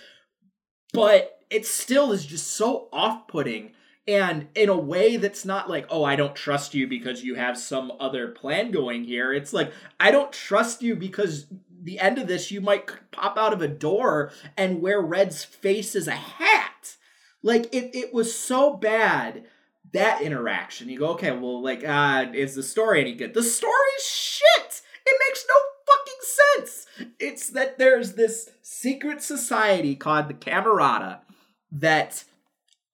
[0.92, 3.72] but it still is just so off putting
[4.08, 7.56] and in a way that's not like, oh, I don't trust you because you have
[7.56, 9.32] some other plan going here.
[9.32, 11.46] It's like, I don't trust you because
[11.82, 15.94] the end of this, you might pop out of a door and wear Red's face
[15.94, 16.96] as a hat.
[17.42, 19.44] Like, it, it was so bad
[19.92, 20.88] that interaction.
[20.88, 23.34] You go, okay, well, like, uh, is the story any good?
[23.34, 24.82] The story's shit!
[25.06, 25.54] It makes no
[25.86, 26.81] fucking sense!
[27.18, 31.20] It's that there's this secret society called the Camerata
[31.70, 32.24] that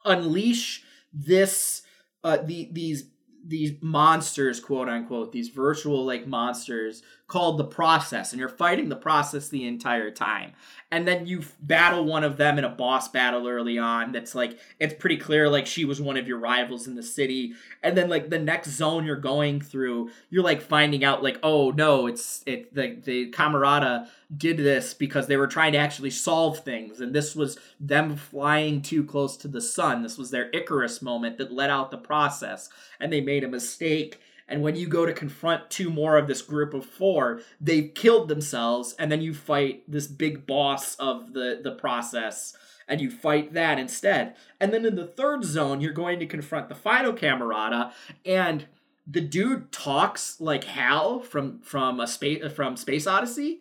[0.04, 1.82] unleash this
[2.22, 3.04] uh the these
[3.44, 8.96] these monsters quote unquote these virtual like monsters called the process and you're fighting the
[8.96, 10.52] process the entire time.
[10.90, 14.58] And then you battle one of them in a boss battle early on that's like
[14.80, 17.52] it's pretty clear like she was one of your rivals in the city.
[17.82, 21.70] And then like the next zone you're going through you're like finding out like oh
[21.70, 26.60] no it's it the the camerata did this because they were trying to actually solve
[26.60, 27.00] things.
[27.00, 30.02] And this was them flying too close to the sun.
[30.02, 32.70] This was their icarus moment that let out the process.
[33.00, 36.42] And they made a mistake and when you go to confront two more of this
[36.42, 41.60] group of four they've killed themselves and then you fight this big boss of the
[41.62, 42.56] the process
[42.88, 44.34] and you fight that instead.
[44.58, 47.92] And then in the third zone you're going to confront the final camerata
[48.24, 48.66] and
[49.06, 53.60] the dude talks like hal from from a space from space odyssey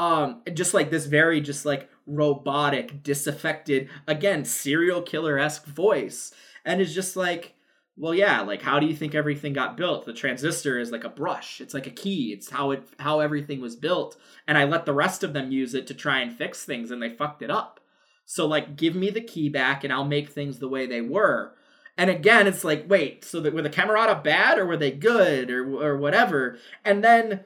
[0.00, 6.32] um just like this very just like robotic disaffected again serial killer-esque voice.
[6.64, 7.54] And it's just like
[7.98, 10.06] well yeah like how do you think everything got built?
[10.06, 11.60] The transistor is like a brush.
[11.60, 12.32] It's like a key.
[12.32, 14.16] It's how it how everything was built.
[14.46, 17.02] And i let the rest of them use it to try and fix things and
[17.02, 17.80] they fucked it up.
[18.24, 21.54] So like give me the key back and i'll make things the way they were.
[21.96, 25.50] And again it's like wait so that were the camerata bad or were they good
[25.50, 26.58] or or whatever?
[26.84, 27.44] And then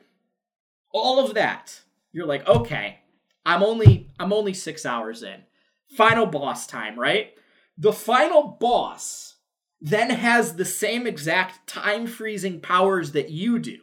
[0.92, 1.80] all of that
[2.12, 2.98] you're like okay
[3.46, 5.42] i'm only i'm only six hours in.
[5.96, 7.32] Final boss time right?
[7.78, 9.31] The final boss
[9.82, 13.80] then has the same exact time freezing powers that you do.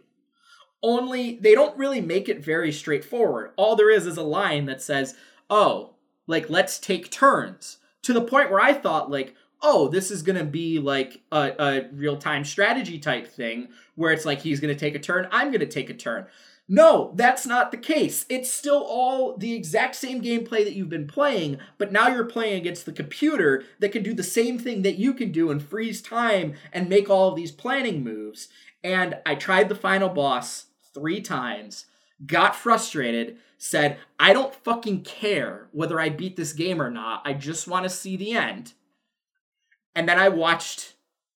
[0.82, 3.52] Only they don't really make it very straightforward.
[3.58, 5.16] All there is is a line that says
[5.50, 7.78] oh like let's take turns.
[8.04, 11.90] To the point where i thought like oh this is gonna be like a, a
[11.92, 15.90] real-time strategy type thing where it's like he's gonna take a turn i'm gonna take
[15.90, 16.26] a turn
[16.71, 18.27] no, that's not the case.
[18.29, 22.58] It's still all the exact same gameplay that you've been playing, but now you're playing
[22.58, 25.99] against the computer that can do the same thing that you can do and freeze
[25.99, 28.49] time and make all of these planning moves.
[28.84, 31.88] And I tried the final boss three times,
[32.23, 37.23] got frustrated, said, I don't fucking care whether I beat this game or not.
[37.25, 38.73] I just want to see the end.
[39.95, 40.93] And then I watched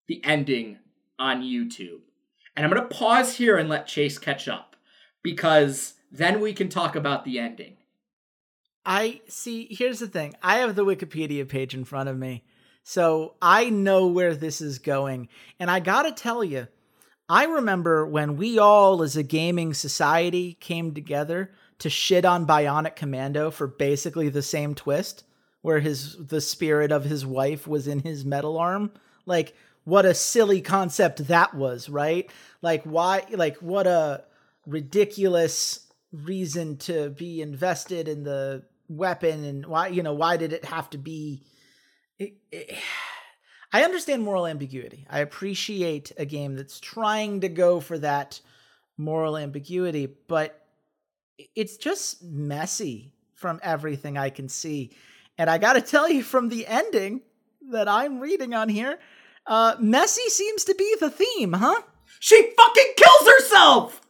[0.08, 0.78] the ending
[1.18, 2.02] on YouTube.
[2.56, 4.73] And I'm going to pause here and let Chase catch up
[5.24, 7.78] because then we can talk about the ending.
[8.86, 9.68] I see.
[9.72, 10.36] Here's the thing.
[10.44, 12.44] I have the Wikipedia page in front of me,
[12.84, 15.30] so I know where this is going.
[15.58, 16.68] And I gotta tell you,
[17.30, 22.96] I remember when we all, as a gaming society, came together to shit on Bionic
[22.96, 25.24] Commando for basically the same twist,
[25.62, 28.92] where his the spirit of his wife was in his metal arm.
[29.26, 29.56] Like,
[29.86, 32.30] what a silly concept that was, right?
[32.62, 33.24] Like, why?
[33.32, 34.26] Like, what a
[34.66, 40.66] ridiculous reason to be invested in the weapon and why you know why did it
[40.66, 41.42] have to be
[42.20, 42.78] it, it,
[43.72, 48.40] i understand moral ambiguity i appreciate a game that's trying to go for that
[48.98, 50.68] moral ambiguity but
[51.56, 54.92] it's just messy from everything i can see
[55.38, 57.22] and i got to tell you from the ending
[57.72, 59.00] that i'm reading on here
[59.46, 61.82] Uh, messy seems to be the theme, huh?
[62.20, 64.02] She fucking kills herself.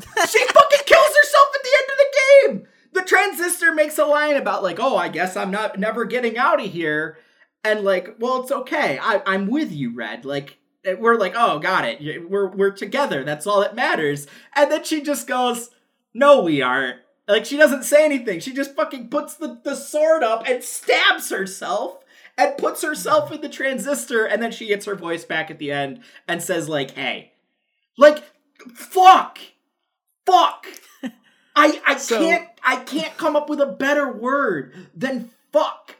[0.00, 2.68] She fucking kills herself at the end of the game.
[2.92, 6.64] The transistor makes a line about like, "Oh, I guess I'm not never getting out
[6.64, 7.18] of here,"
[7.62, 8.98] and like, "Well, it's okay.
[9.00, 10.58] I, I'm with you, Red." Like,
[10.98, 12.28] we're like, "Oh, got it.
[12.28, 13.24] We're we're together.
[13.24, 15.70] That's all that matters." And then she just goes,
[16.12, 18.40] "No, we aren't." Like, she doesn't say anything.
[18.40, 21.98] She just fucking puts the the sword up and stabs herself
[22.36, 25.70] and puts herself in the transistor, and then she gets her voice back at the
[25.70, 27.30] end and says like, "Hey."
[27.96, 28.24] Like,
[28.74, 29.38] fuck,
[30.26, 30.66] fuck.
[31.56, 35.96] I I So- can't I can't come up with a better word than fuck.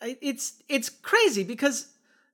[0.00, 1.88] It's it's crazy because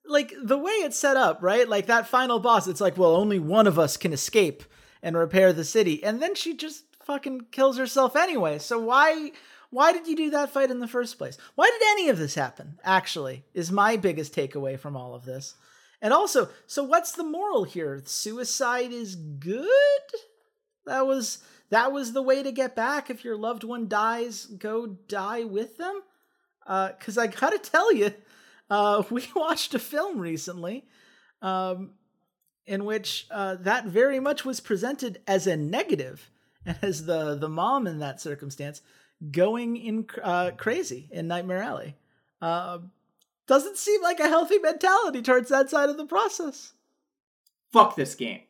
[0.04, 1.66] like the way it's set up, right?
[1.68, 4.62] Like that final boss, it's like, well, only one of us can escape
[5.02, 8.58] and repair the city, and then she just fucking kills herself anyway.
[8.58, 9.32] So why
[9.70, 11.38] why did you do that fight in the first place?
[11.54, 12.78] Why did any of this happen?
[12.84, 15.54] Actually, is my biggest takeaway from all of this.
[16.04, 18.02] And also, so what's the moral here?
[18.04, 19.66] Suicide is good?
[20.84, 21.38] That was
[21.70, 25.78] that was the way to get back if your loved one dies, go die with
[25.78, 26.02] them?
[26.66, 28.12] because I gotta tell you,
[28.68, 30.84] uh, we watched a film recently
[31.40, 31.92] um,
[32.66, 36.30] in which uh, that very much was presented as a negative,
[36.66, 38.82] and as the the mom in that circumstance
[39.30, 41.96] going in uh, crazy in Nightmare Alley.
[42.42, 42.80] Uh,
[43.46, 46.72] doesn't seem like a healthy mentality towards that side of the process.
[47.72, 48.40] Fuck this game.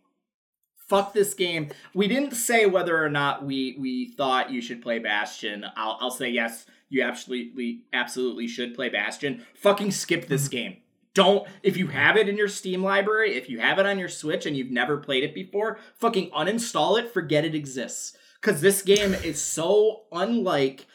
[0.77, 1.71] Fuck this game.
[1.95, 5.65] We didn't say whether or not we we thought you should play Bastion.
[5.77, 6.67] I'll I'll say yes.
[6.91, 9.45] You absolutely absolutely should play Bastion.
[9.55, 10.77] Fucking skip this game.
[11.15, 14.11] Don't if you have it in your Steam library, if you have it on your
[14.11, 18.17] Switch and you've never played it before, fucking uninstall it, forget it exists.
[18.43, 20.87] Cuz this game is so unlike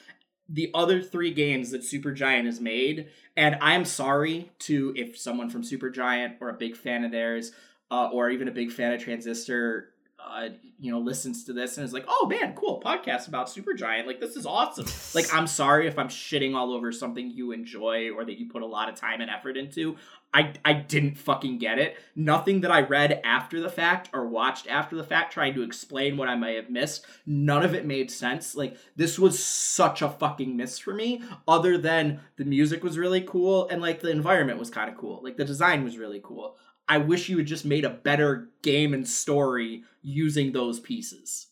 [0.47, 3.07] the other 3 games that Supergiant has made
[3.39, 7.53] and I'm sorry to if someone from Supergiant or a big fan of theirs
[7.89, 11.85] uh, or even a big fan of Transistor, uh, you know, listens to this and
[11.85, 14.05] is like, "Oh man, cool podcast about Supergiant!
[14.05, 18.11] Like this is awesome." like I'm sorry if I'm shitting all over something you enjoy
[18.11, 19.95] or that you put a lot of time and effort into.
[20.33, 21.97] I I didn't fucking get it.
[22.15, 26.17] Nothing that I read after the fact or watched after the fact trying to explain
[26.17, 27.05] what I may have missed.
[27.25, 28.55] None of it made sense.
[28.55, 31.23] Like this was such a fucking miss for me.
[31.47, 35.19] Other than the music was really cool and like the environment was kind of cool.
[35.23, 36.57] Like the design was really cool.
[36.87, 41.47] I wish you had just made a better game and story using those pieces.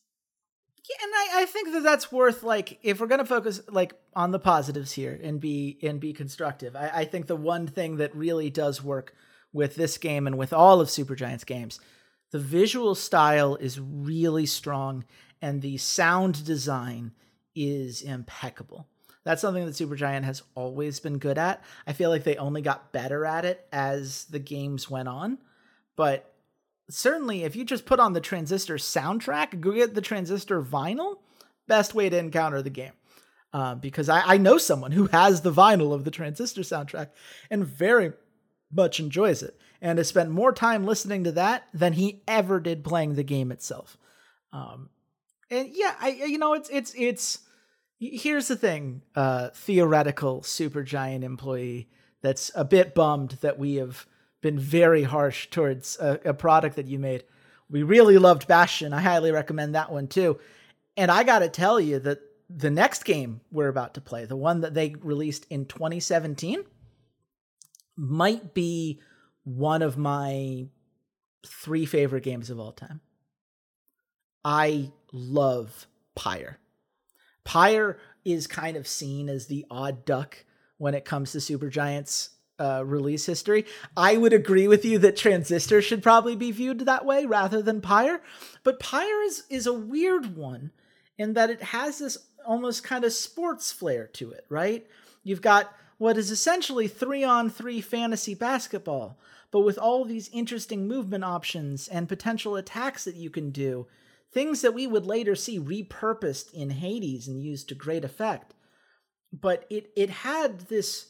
[0.90, 4.32] Yeah, and I, I think that that's worth like if we're gonna focus like on
[4.32, 6.76] the positives here and be and be constructive.
[6.76, 9.14] I, I think the one thing that really does work
[9.54, 11.80] with this game and with all of Supergiant's games,
[12.32, 15.06] the visual style is really strong
[15.40, 17.12] and the sound design
[17.56, 18.88] is impeccable.
[19.24, 21.64] That's something that Supergiant has always been good at.
[21.86, 25.38] I feel like they only got better at it as the games went on,
[25.96, 26.34] but
[26.90, 31.18] certainly if you just put on the transistor soundtrack go get the transistor vinyl
[31.68, 32.94] best way to encounter the game
[33.54, 37.10] uh, because I, I know someone who has the vinyl of the transistor soundtrack
[37.50, 38.14] and very
[38.72, 42.84] much enjoys it and has spent more time listening to that than he ever did
[42.84, 43.98] playing the game itself
[44.52, 44.90] um,
[45.50, 47.40] and yeah i you know it's it's it's
[48.00, 51.88] here's the thing uh theoretical supergiant employee
[52.22, 54.06] that's a bit bummed that we have
[54.42, 57.24] been very harsh towards a, a product that you made.
[57.70, 58.94] We really loved Bastion.
[58.94, 60.40] I highly recommend that one too.
[60.96, 62.20] And I got to tell you that
[62.50, 66.64] the next game we're about to play, the one that they released in 2017,
[67.96, 69.02] might be
[69.44, 70.68] one of my
[71.46, 73.02] three favorite games of all time.
[74.44, 76.60] I love Pyre.
[77.44, 80.46] Pyre is kind of seen as the odd duck
[80.78, 82.30] when it comes to Supergiant's
[82.60, 83.66] uh, release history.
[83.96, 87.82] I would agree with you that Transistor should probably be viewed that way rather than
[87.82, 88.22] Pyre,
[88.64, 90.72] but Pyre is is a weird one
[91.18, 92.18] in that it has this
[92.48, 94.88] almost kind of sports flair to it, right?
[95.24, 99.20] You've got what is essentially 3 on 3 fantasy basketball,
[99.52, 103.88] but with all these interesting movement options and potential attacks that you can do,
[104.32, 108.54] things that we would later see repurposed in Hades and used to great effect.
[109.34, 111.08] But it it had this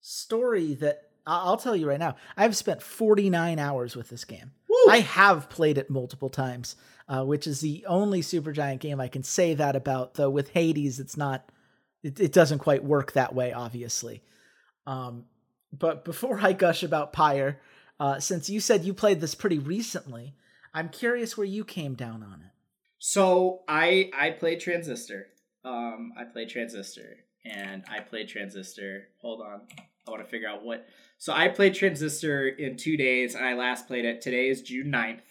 [0.00, 2.16] story that I'll tell you right now.
[2.36, 4.52] I've spent 49 hours with this game.
[4.68, 4.92] Woo!
[4.92, 6.76] I have played it multiple times,
[7.08, 10.14] uh, which is the only Supergiant game I can say that about.
[10.14, 11.50] Though with Hades, it's not.
[12.02, 14.22] It, it doesn't quite work that way, obviously.
[14.86, 15.24] Um,
[15.72, 17.60] but before I gush about Pyre,
[17.98, 20.34] uh, since you said you played this pretty recently,
[20.72, 22.50] I'm curious where you came down on it.
[22.98, 25.28] So I I played Transistor.
[25.64, 29.08] Um, I played Transistor, and I played Transistor.
[29.20, 29.62] Hold on.
[30.06, 30.86] I want to figure out what.
[31.18, 34.20] So I played Transistor in two days, and I last played it.
[34.20, 35.22] Today is June 9th,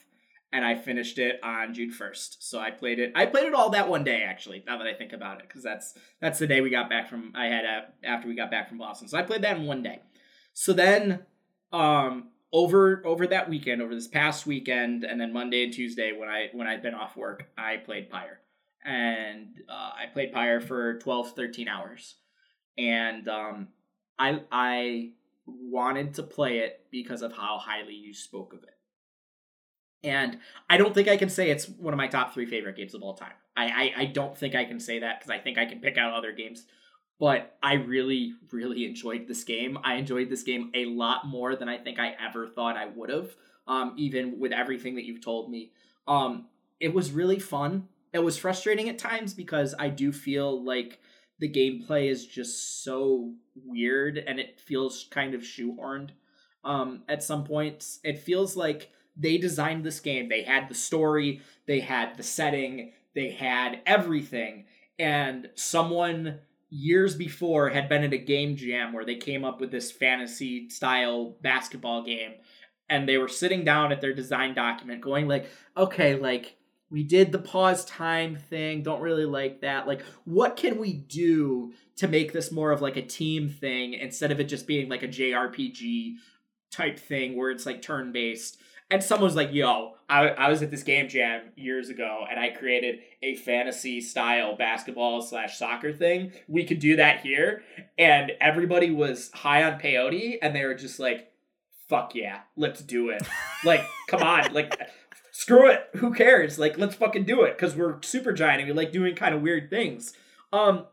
[0.53, 2.37] and I finished it on June 1st.
[2.39, 3.11] So I played it.
[3.15, 4.63] I played it all that one day, actually.
[4.67, 7.33] Now that I think about it, because that's that's the day we got back from.
[7.35, 9.07] I had a, after we got back from Boston.
[9.07, 10.01] So I played that in one day.
[10.53, 11.25] So then,
[11.73, 16.29] um, over over that weekend, over this past weekend, and then Monday and Tuesday when
[16.29, 18.39] I when I'd been off work, I played Pyre,
[18.85, 22.15] and uh, I played Pyre for 12, 13 hours,
[22.77, 23.69] and um,
[24.19, 25.09] I I
[25.47, 28.77] wanted to play it because of how highly you spoke of it.
[30.03, 30.39] And
[30.69, 33.01] I don't think I can say it's one of my top three favorite games of
[33.01, 33.33] all time.
[33.55, 33.65] I
[33.97, 36.13] I, I don't think I can say that because I think I can pick out
[36.13, 36.65] other games.
[37.19, 39.77] But I really, really enjoyed this game.
[39.83, 43.09] I enjoyed this game a lot more than I think I ever thought I would
[43.09, 43.29] have.
[43.65, 45.71] Um, even with everything that you've told me,
[46.05, 46.47] um,
[46.81, 47.87] it was really fun.
[48.11, 50.99] It was frustrating at times because I do feel like
[51.39, 53.33] the gameplay is just so
[53.65, 56.09] weird and it feels kind of shoehorned
[56.63, 57.99] um, at some points.
[58.03, 60.29] It feels like they designed this game.
[60.29, 64.65] They had the story, they had the setting, they had everything,
[64.97, 66.39] and someone
[66.69, 70.67] years before had been at a game jam where they came up with this fantasy
[70.69, 72.33] style basketball game.
[72.89, 76.57] And they were sitting down at their design document going like okay like
[76.89, 78.83] we did the pause time thing.
[78.83, 79.87] Don't really like that.
[79.87, 84.31] Like what can we do to make this more of like a team thing instead
[84.31, 86.15] of it just being like a jrpg
[86.71, 88.59] type thing where it's like turn based
[88.93, 92.49] and someone's like yo I, I was at this game jam years ago and i
[92.49, 97.63] created a fantasy style basketball slash soccer thing we could do that here
[97.97, 101.31] and everybody was high on peyote and they were just like
[101.89, 103.23] fuck yeah let's do it
[103.65, 104.79] like come on like
[105.33, 105.89] screw it.
[105.95, 106.57] Who cares?
[106.57, 109.69] Like, let's fucking do it because we're Supergiant and we like doing kind of weird
[109.69, 110.13] things.
[110.53, 110.85] Um,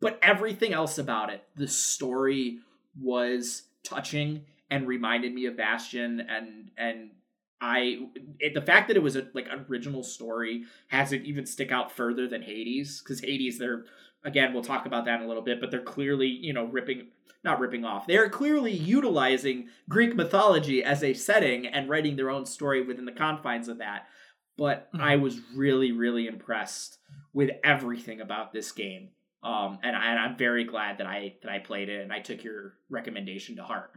[0.00, 2.60] but everything else about it, the story
[2.98, 7.10] was touching and reminded me of Bastion and and
[7.62, 8.08] I
[8.40, 11.92] it, the fact that it was a like original story has it even stick out
[11.92, 13.00] further than Hades?
[13.00, 13.84] Because Hades they're
[14.24, 17.06] again we'll talk about that in a little bit but they're clearly you know ripping
[17.44, 22.44] not ripping off they're clearly utilizing Greek mythology as a setting and writing their own
[22.44, 24.06] story within the confines of that.
[24.58, 25.02] But mm-hmm.
[25.02, 26.98] I was really really impressed
[27.32, 29.10] with everything about this game
[29.44, 32.18] um and, I, and I'm very glad that I that I played it and I
[32.18, 33.92] took your recommendation to heart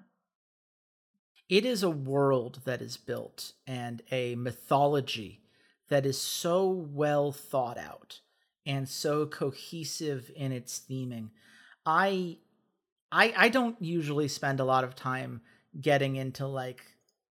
[1.50, 5.42] it is a world that is built and a mythology
[5.90, 8.20] that is so well thought out
[8.66, 11.30] and so cohesive in its theming.
[11.86, 12.38] I
[13.12, 15.42] I I don't usually spend a lot of time
[15.80, 16.82] getting into like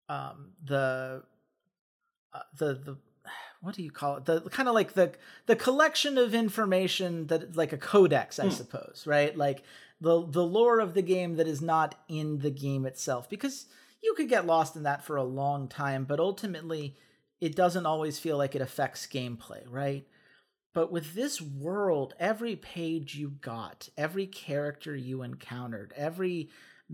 [0.09, 1.23] um the
[2.33, 2.97] uh, the the
[3.61, 5.13] what do you call it the kind of like the
[5.47, 8.53] the collection of information that like a codex i mm.
[8.53, 9.65] suppose right like
[10.01, 13.67] the the lore of the game that is not in the game itself because
[14.03, 16.97] you could get lost in that for a long time, but ultimately
[17.41, 20.07] it doesn't always feel like it affects gameplay, right?
[20.75, 26.51] But with this world, every page you got, every character you encountered, every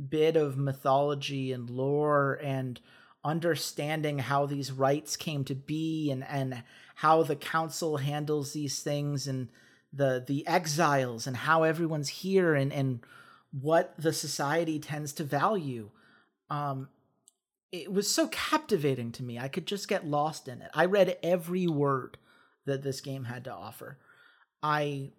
[0.09, 2.81] bit of mythology and lore and
[3.25, 6.63] understanding how these rites came to be and and
[6.97, 9.49] how the council handles these things and
[9.93, 13.01] the the exiles and how everyone's here and and
[13.51, 15.91] what the society tends to value
[16.51, 16.89] um
[17.75, 19.39] it was so captivating to me.
[19.39, 20.71] I could just get lost in it.
[20.75, 22.19] I read every word
[22.67, 23.99] that this game had to offer.
[24.63, 25.11] I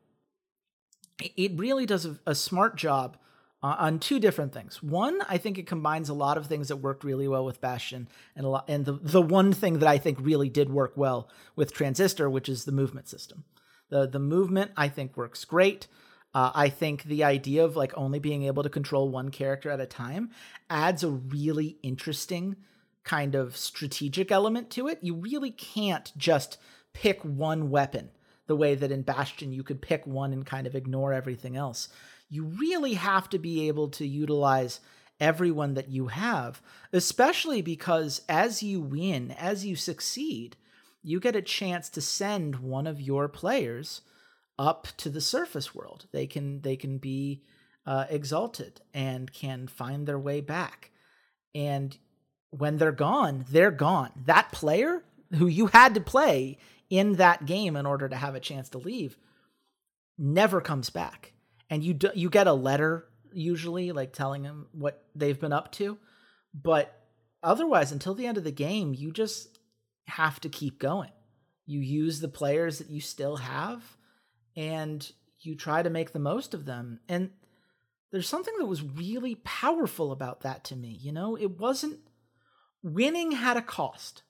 [1.35, 3.17] it really does a, a smart job
[3.61, 4.81] uh, on two different things.
[4.81, 8.07] One, I think it combines a lot of things that worked really well with Bastion,
[8.35, 11.29] and a lot, and the the one thing that I think really did work well
[11.57, 13.43] with Transistor, which is the movement system.
[13.89, 15.87] the The movement I think works great.
[16.35, 19.79] Uh, I think the idea of like only being able to control one character at
[19.79, 20.31] a time
[20.69, 22.57] adds a really interesting
[23.05, 24.99] kind of strategic element to it.
[25.01, 26.57] You really can't just
[26.91, 28.09] pick one weapon
[28.47, 31.87] the way that in Bastion you could pick one and kind of ignore everything else.
[32.29, 34.81] You really have to be able to utilize
[35.21, 36.61] everyone that you have,
[36.91, 40.57] especially because as you win, as you succeed,
[41.01, 44.01] you get a chance to send one of your players
[44.57, 46.07] up to the surface world.
[46.11, 47.43] They can they can be
[47.85, 50.91] uh, exalted and can find their way back.
[51.53, 51.97] And
[52.51, 54.11] when they're gone, they're gone.
[54.25, 55.03] That player
[55.35, 56.57] who you had to play
[56.89, 59.17] in that game in order to have a chance to leave
[60.17, 61.33] never comes back.
[61.69, 65.71] And you do, you get a letter usually like telling them what they've been up
[65.73, 65.97] to,
[66.53, 67.01] but
[67.43, 69.59] otherwise until the end of the game, you just
[70.07, 71.11] have to keep going.
[71.65, 73.94] You use the players that you still have
[74.55, 76.99] and you try to make the most of them.
[77.07, 77.31] And
[78.11, 80.97] there's something that was really powerful about that to me.
[81.01, 81.99] You know, it wasn't
[82.81, 84.23] winning had a cost.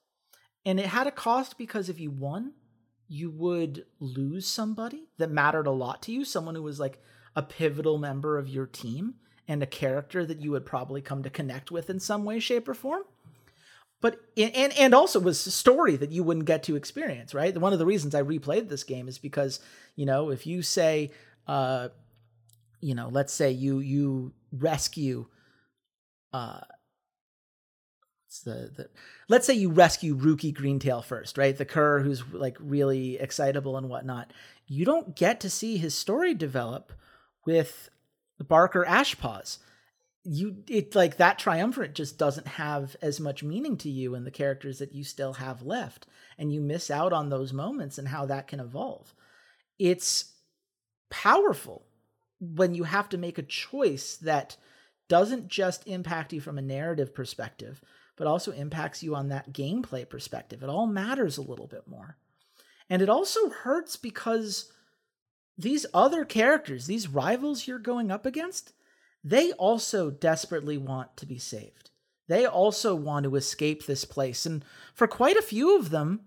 [0.65, 2.53] And it had a cost because if you won,
[3.07, 7.01] you would lose somebody that mattered a lot to you, someone who was like
[7.35, 9.15] a pivotal member of your team
[9.47, 12.67] and a character that you would probably come to connect with in some way, shape,
[12.67, 13.03] or form.
[14.05, 17.57] But and and also was a story that you wouldn't get to experience, right?
[17.57, 19.59] One of the reasons I replayed this game is because
[19.95, 21.09] you know if you say,
[21.47, 21.89] uh,
[22.81, 25.25] you know, let's say you you rescue,
[26.33, 26.59] uh,
[28.43, 28.89] the, the
[29.27, 31.57] let's say you rescue Rukey Greentail first, right?
[31.57, 34.33] The cur who's like really excitable and whatnot.
[34.67, 36.93] You don't get to see his story develop
[37.43, 37.89] with
[38.37, 39.57] the Barker Ashpaws.
[40.27, 44.31] You it like that triumvirate just doesn't have as much meaning to you and the
[44.31, 46.07] characters that you still have left,
[46.37, 49.13] and you miss out on those moments and how that can evolve.
[49.77, 50.33] It's
[51.11, 51.85] powerful
[52.39, 54.57] when you have to make a choice that
[55.07, 57.81] doesn't just impact you from a narrative perspective,
[58.15, 60.63] but also impacts you on that gameplay perspective.
[60.63, 62.17] It all matters a little bit more.
[62.89, 64.71] And it also hurts because
[65.57, 68.73] these other characters, these rivals you're going up against,
[69.25, 71.89] they also desperately want to be saved.
[72.27, 74.45] They also want to escape this place.
[74.45, 74.63] And
[74.93, 76.21] for quite a few of them,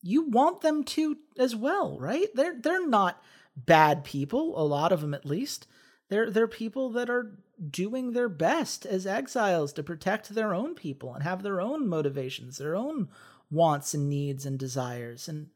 [0.00, 2.28] you want them to as well, right?
[2.34, 3.20] They're they're not
[3.56, 5.66] bad people, a lot of them at least.
[6.08, 7.32] They're they're people that are
[7.68, 12.58] doing their best as exiles to protect their own people and have their own motivations,
[12.58, 13.08] their own
[13.50, 15.26] wants and needs and desires.
[15.26, 15.48] And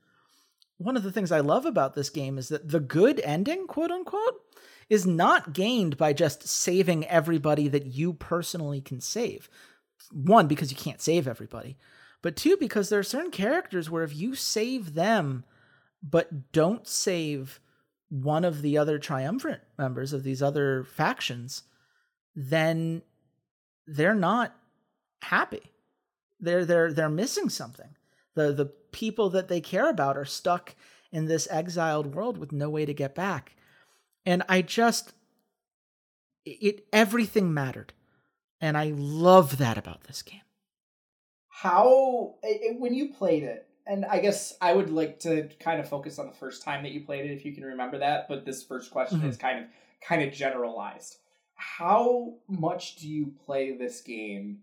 [0.78, 3.90] one of the things I love about this game is that the good ending, quote
[3.92, 4.40] unquote,
[4.90, 9.48] is not gained by just saving everybody that you personally can save.
[10.12, 11.78] One, because you can't save everybody,
[12.20, 15.44] but two, because there are certain characters where if you save them
[16.02, 17.60] but don't save
[18.08, 21.62] one of the other triumvirate members of these other factions,
[22.34, 23.02] then
[23.86, 24.54] they're not
[25.22, 25.70] happy.
[26.40, 27.94] They're they're they're missing something.
[28.34, 30.74] The the people that they care about are stuck
[31.12, 33.54] in this exiled world with no way to get back.
[34.26, 35.12] And I just
[36.44, 37.92] it everything mattered.
[38.60, 40.40] And I love that about this game.
[41.48, 45.88] How it, when you played it, and I guess I would like to kind of
[45.88, 48.44] focus on the first time that you played it if you can remember that, but
[48.44, 49.28] this first question mm-hmm.
[49.28, 49.70] is kind of
[50.06, 51.16] kind of generalized
[51.60, 54.60] how much do you play this game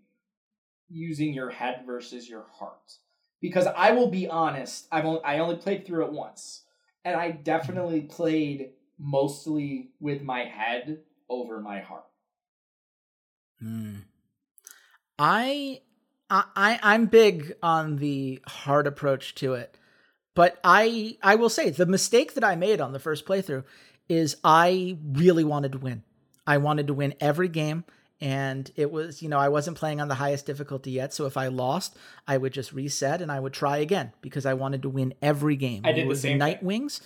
[0.89, 2.93] using your head versus your heart?
[3.39, 6.63] Because I will be honest, I've only, I only played through it once,
[7.05, 12.05] and I definitely played mostly with my head over my heart.
[13.59, 13.95] Hmm.
[15.19, 15.81] I
[16.29, 19.77] I I'm big on the hard approach to it.
[20.35, 23.63] But I I will say the mistake that I made on the first playthrough
[24.07, 26.03] is I really wanted to win.
[26.45, 27.83] I wanted to win every game
[28.19, 31.37] and it was you know i wasn't playing on the highest difficulty yet so if
[31.37, 31.95] i lost
[32.27, 35.55] i would just reset and i would try again because i wanted to win every
[35.55, 37.01] game i did it was the, the Nightwings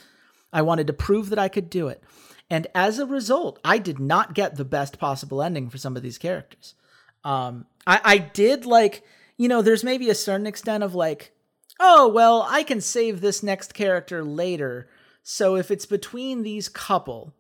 [0.54, 2.04] i wanted to prove that i could do it.
[2.49, 6.04] And as a result i did not get the best possible ending for some of
[6.04, 6.76] these characters.
[7.24, 9.04] Um i i did like
[9.38, 11.32] you know there's maybe a certain extent of like
[11.80, 14.89] oh well i can save this next character later.
[15.24, 17.34] So if it's between these couple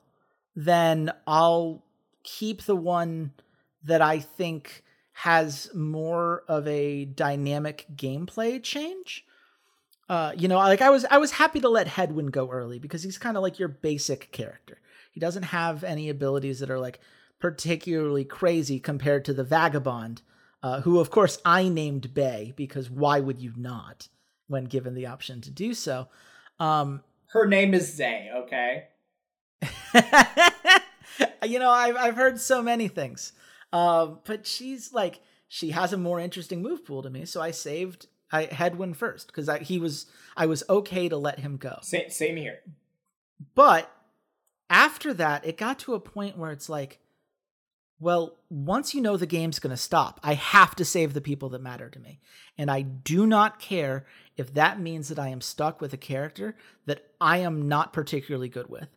[0.55, 1.83] then i'll
[2.23, 3.33] keep the one
[3.83, 4.83] that I think
[5.13, 9.25] has more of a dynamic gameplay change.
[10.11, 13.01] Uh, you know, like I was I was happy to let Hedwyn go early because
[13.01, 14.77] he's kind of like your basic character.
[15.09, 16.99] He doesn't have any abilities that are like
[17.39, 20.21] particularly crazy compared to the vagabond,
[20.61, 24.09] uh, who of course I named Bay because why would you not
[24.47, 26.09] when given the option to do so?
[26.59, 28.29] Um, Her name is Zay.
[28.35, 28.87] Okay.
[31.47, 33.31] you know, I've I've heard so many things,
[33.71, 37.51] um, but she's like she has a more interesting move pool to me, so I
[37.51, 41.79] saved I Hedwyn first because he was I was okay to let him go.
[41.81, 42.59] Same, same here.
[43.55, 43.91] But
[44.69, 46.99] after that, it got to a point where it's like,
[47.99, 51.49] well, once you know the game's going to stop, I have to save the people
[51.49, 52.19] that matter to me.
[52.57, 54.05] And I do not care
[54.37, 56.55] if that means that I am stuck with a character
[56.85, 58.87] that I am not particularly good with.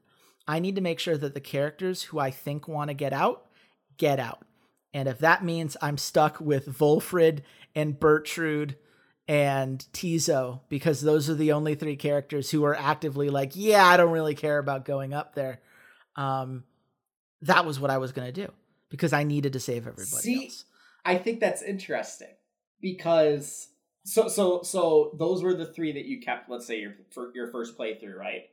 [0.46, 3.46] I need to make sure that the characters who I think want to get out
[3.96, 4.46] get out.
[4.92, 7.42] And if that means I'm stuck with Volfred
[7.74, 8.76] and Bertrude
[9.26, 13.96] and Tizo, because those are the only three characters who are actively like, yeah, I
[13.96, 15.60] don't really care about going up there.
[16.16, 16.64] Um,
[17.42, 18.52] that was what I was going to do
[18.90, 20.64] because I needed to save everybody See, else.
[21.04, 22.34] I think that's interesting
[22.80, 23.68] because
[24.04, 26.48] so so so those were the three that you kept.
[26.50, 28.44] Let's say your for your first playthrough, right?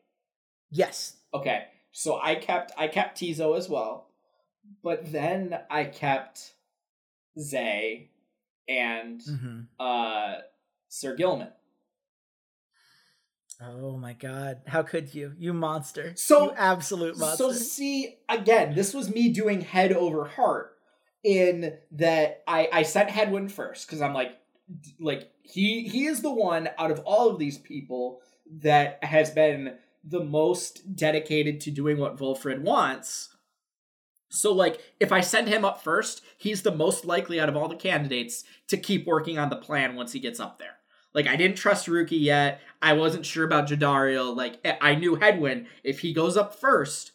[0.69, 1.15] Yes.
[1.33, 1.65] Okay.
[1.91, 4.07] So I kept I kept Tizo as well.
[4.83, 6.53] but then I kept
[7.39, 8.09] Zay
[8.67, 9.59] and Mm-hmm.
[9.79, 10.35] uh
[10.91, 11.47] Sir Gilman.
[13.61, 14.59] Oh my god.
[14.67, 15.33] How could you?
[15.39, 16.11] You monster.
[16.15, 17.45] So- you absolute monster.
[17.45, 20.77] So see, again, this was me doing head over heart
[21.23, 24.37] in that I I sent Hedwyn first because I'm like
[24.99, 28.19] like he he is the one out of all of these people
[28.59, 33.29] that has been the most dedicated to doing what Volfred wants.
[34.29, 37.69] So like if I send him up first, he's the most likely out of all
[37.69, 40.77] the candidates to keep working on the plan once he gets up there.
[41.13, 42.61] Like I didn't trust Rukey yet.
[42.81, 44.35] I wasn't sure about Jodariel.
[44.35, 47.11] Like eh, I knew Hedwyn, if he goes up first,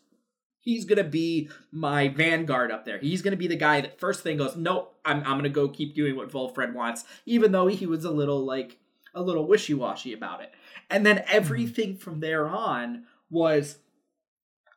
[0.60, 2.98] he's gonna be my vanguard up there.
[2.98, 5.94] He's gonna be the guy that first thing goes, nope, I'm I'm gonna go keep
[5.94, 8.78] doing what Volfred wants, even though he was a little like
[9.14, 10.52] a little wishy washy about it.
[10.90, 13.78] And then everything from there on was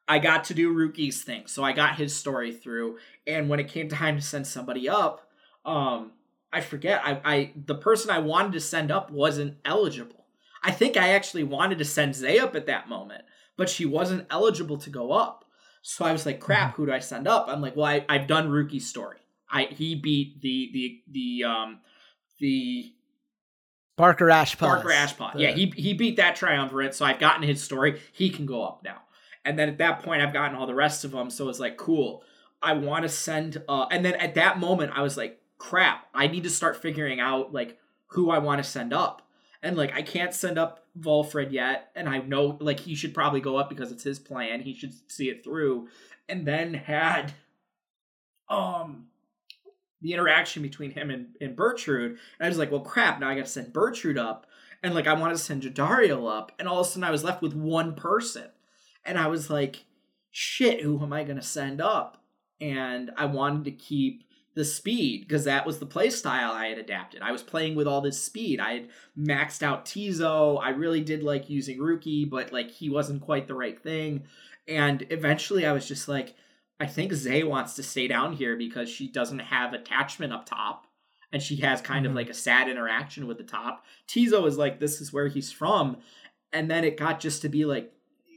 [0.08, 1.44] I got to do Rukey's thing.
[1.46, 2.98] So I got his story through.
[3.28, 5.30] And when it came time to send somebody up,
[5.66, 6.14] um,
[6.52, 10.26] I forget, I, I the person I wanted to send up wasn't eligible.
[10.64, 13.24] I think I actually wanted to send Zay up at that moment,
[13.56, 15.46] but she wasn't eligible to go up.
[15.82, 17.48] So I was like, crap, who do I send up?
[17.48, 19.18] I'm like, well, I, I've done Rukey's story.
[19.50, 21.80] I he beat the the the um
[22.40, 22.94] the
[23.96, 24.66] Barker Ashpaw.
[24.66, 25.34] Parker Ashpot.
[25.38, 28.00] Yeah, he he beat that triumvirate, so I've gotten his story.
[28.12, 29.02] He can go up now.
[29.46, 31.30] And then at that point, I've gotten all the rest of them.
[31.30, 32.24] So it's like, cool.
[32.62, 33.62] I want to send.
[33.68, 36.08] Uh, and then at that moment, I was like, crap.
[36.14, 39.22] I need to start figuring out like who I want to send up.
[39.62, 41.92] And like, I can't send up Volfred yet.
[41.96, 44.62] And I know like he should probably go up because it's his plan.
[44.62, 45.90] He should see it through.
[46.28, 47.34] And then had
[48.50, 49.06] um
[50.02, 52.12] the interaction between him and, and Bertrude.
[52.12, 54.48] And I was like, well, crap, now I got to send Bertrude up.
[54.82, 56.54] And like, I want to send Jodariel up.
[56.58, 58.46] And all of a sudden, I was left with one person.
[59.04, 59.84] And I was like,
[60.32, 62.24] shit, who am I to send up?
[62.62, 64.24] And I wanted to keep
[64.56, 67.22] the speed because that was the play style I had adapted.
[67.22, 68.60] I was playing with all this speed.
[68.60, 70.60] I had maxed out Tizo.
[70.62, 74.24] I really did like using Rukey, but like he wasn't quite the right thing.
[74.68, 76.36] And eventually I was just like,
[76.80, 80.86] I think Zay wants to stay down here because she doesn't have attachment up top.
[81.32, 82.16] And she has kind of Mhm.
[82.16, 83.86] like a sad interaction with the top.
[84.08, 85.98] Tizo is like, this is where he's from.
[86.52, 87.94] And then it got just to be like,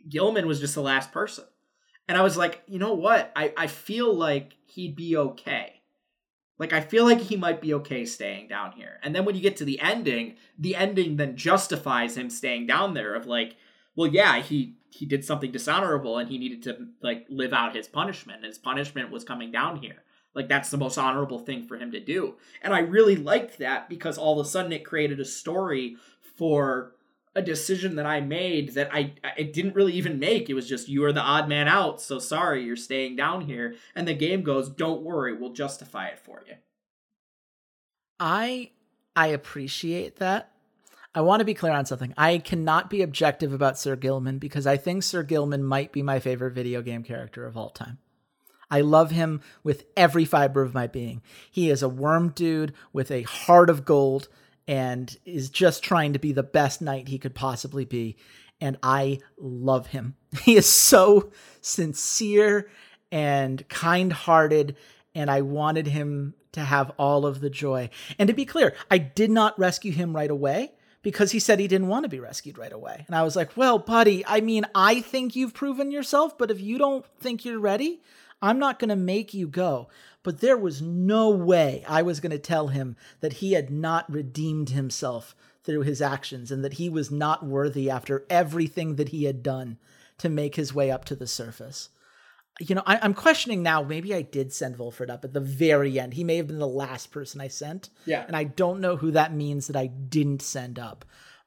[0.09, 1.45] Gilman was just the last person.
[2.09, 3.33] And I was like, you know what?
[3.35, 5.82] I, I feel like he'd be okay.
[6.59, 9.01] Like, I feel like he might be okay staying down here.
[9.03, 12.95] And then when you get to the ending, the ending then justifies him staying down
[12.95, 13.57] there of like,
[13.97, 17.89] well, yeah, he he did something dishonorable and he needed to like live out his
[17.89, 18.45] punishment.
[18.45, 20.03] His punishment was coming down here.
[20.35, 22.35] Like that's the most honorable thing for him to do.
[22.63, 25.97] And I really liked that because all of a sudden it created a story
[26.37, 26.95] for
[27.35, 30.51] a decision that I made that I I didn't really even make.
[30.51, 33.75] It was just you are the odd man out, so sorry, you're staying down here.
[33.95, 36.55] And the game goes, "Don't worry, we'll justify it for you."
[38.21, 38.71] I
[39.17, 40.53] I appreciate that.
[41.15, 42.15] I want to be clear on something.
[42.17, 46.21] I cannot be objective about Sir Gilman because I think Sir Gilman might be my
[46.21, 47.99] favorite video game character of all time.
[48.71, 51.21] I love him with every fiber of my being.
[51.51, 54.29] He is a worm dude with a heart of gold
[54.67, 58.17] and is just trying to be the best knight he could possibly be.
[58.61, 60.17] And I love him.
[60.43, 62.71] He is so sincere
[63.11, 64.77] and kind hearted.
[65.15, 67.91] And I wanted him to have all of the joy.
[68.19, 71.69] And to be clear, I did not rescue him right away because he said he
[71.69, 73.05] didn't want to be rescued right away.
[73.07, 76.61] And I was like, well, buddy, I mean, I think you've proven yourself, but if
[76.61, 78.01] you don't think you're ready,
[78.41, 79.89] I'm not going to make you go.
[80.23, 84.11] But there was no way I was going to tell him that he had not
[84.13, 89.25] redeemed himself through his actions and that he was not worthy after everything that he
[89.25, 89.79] had done
[90.19, 91.89] to make his way up to the surface.
[92.61, 93.83] You know, I, am questioning now.
[93.83, 96.15] Maybe I did send Volfred up at the very end.
[96.15, 97.89] He may have been the last person I sent.
[98.05, 98.25] Yeah.
[98.27, 101.05] And I don't know who that means that I didn't send up.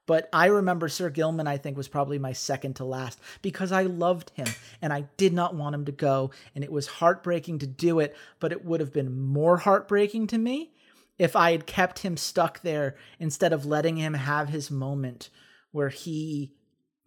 [0.07, 3.83] But I remember Sir Gilman, I think, was probably my second to last because I
[3.83, 4.47] loved him
[4.81, 6.31] and I did not want him to go.
[6.53, 10.37] And it was heartbreaking to do it, but it would have been more heartbreaking to
[10.37, 10.71] me
[11.17, 15.29] if I had kept him stuck there instead of letting him have his moment
[15.71, 16.51] where he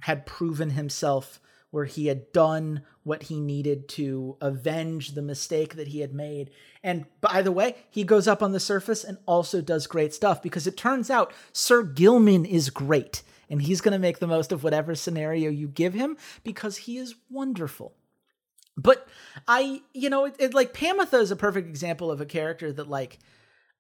[0.03, 1.41] had proven himself,
[1.71, 6.51] where he had done what he needed to avenge the mistake that he had made.
[6.83, 10.43] And by the way, he goes up on the surface and also does great stuff
[10.43, 14.53] because it turns out Sir Gilman is great and he's going to make the most
[14.53, 17.95] of whatever scenario you give him because he is wonderful.
[18.77, 19.09] But
[19.47, 22.89] I, you know, it, it, like Pamitha is a perfect example of a character that
[22.89, 23.19] like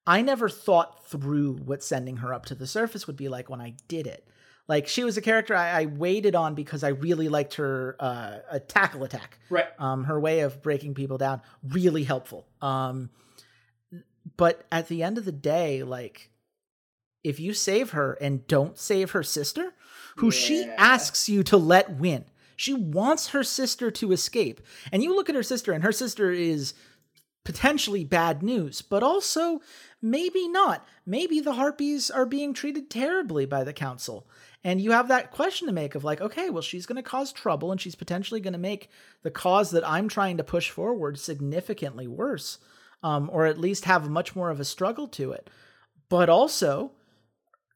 [0.06, 3.60] I never thought through what sending her up to the surface would be like when
[3.60, 4.26] I did it.
[4.68, 8.38] Like she was a character I, I waited on because I really liked her uh,
[8.50, 9.38] a tackle attack.
[9.48, 9.66] Right.
[9.78, 12.46] Um, her way of breaking people down really helpful.
[12.60, 13.10] Um,
[14.36, 16.30] but at the end of the day, like
[17.24, 19.74] if you save her and don't save her sister,
[20.16, 22.24] who she asks you to let win,
[22.56, 24.60] she wants her sister to escape.
[24.90, 26.74] And you look at her sister, and her sister is
[27.44, 29.60] potentially bad news, but also
[30.02, 30.86] maybe not.
[31.06, 34.26] Maybe the harpies are being treated terribly by the council.
[34.64, 37.32] And you have that question to make of like, okay, well, she's going to cause
[37.32, 38.90] trouble and she's potentially going to make
[39.22, 42.58] the cause that I'm trying to push forward significantly worse,
[43.02, 45.48] um, or at least have much more of a struggle to it.
[46.08, 46.92] But also,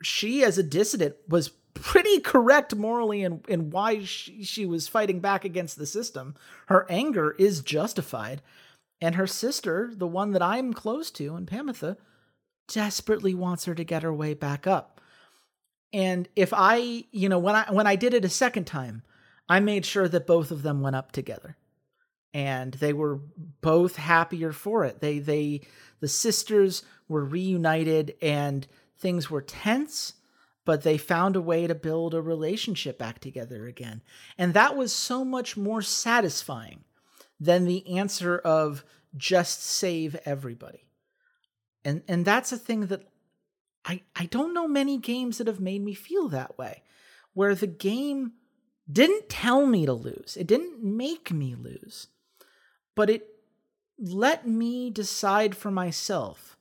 [0.03, 5.21] she as a dissident was pretty correct morally in, in why she, she was fighting
[5.21, 6.35] back against the system.
[6.67, 8.43] Her anger is justified.
[9.01, 11.97] And her sister, the one that I'm close to, and Pamitha,
[12.69, 15.01] desperately wants her to get her way back up.
[15.93, 19.03] And if I, you know, when I when I did it a second time,
[19.49, 21.57] I made sure that both of them went up together.
[22.35, 23.21] And they were
[23.61, 25.01] both happier for it.
[25.01, 25.63] They they
[26.01, 28.67] the sisters were reunited and
[28.99, 30.15] things were tense,
[30.65, 34.03] but they found a way to build a relationship back together again.
[34.39, 36.85] And that was so much more satisfying
[37.39, 38.85] than the answer of
[39.17, 40.89] just save everybody.
[41.85, 43.12] And and that's a thing that
[43.85, 46.83] I I don't know many games that have made me feel that way
[47.35, 48.33] where the game
[48.91, 50.37] didn't tell me to lose.
[50.39, 52.09] It didn't make me lose.
[52.95, 53.29] But it
[53.99, 56.57] let me decide for myself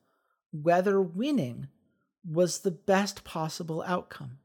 [0.51, 1.67] whether winning
[2.29, 4.37] was the best possible outcome.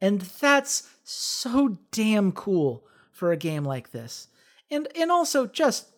[0.00, 4.28] And that's so damn cool for a game like this.
[4.70, 5.88] And and also just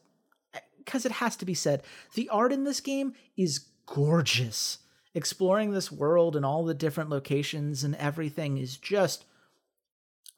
[0.87, 1.83] cuz it has to be said,
[2.15, 4.79] the art in this game is gorgeous.
[5.15, 9.25] Exploring this world and all the different locations and everything is just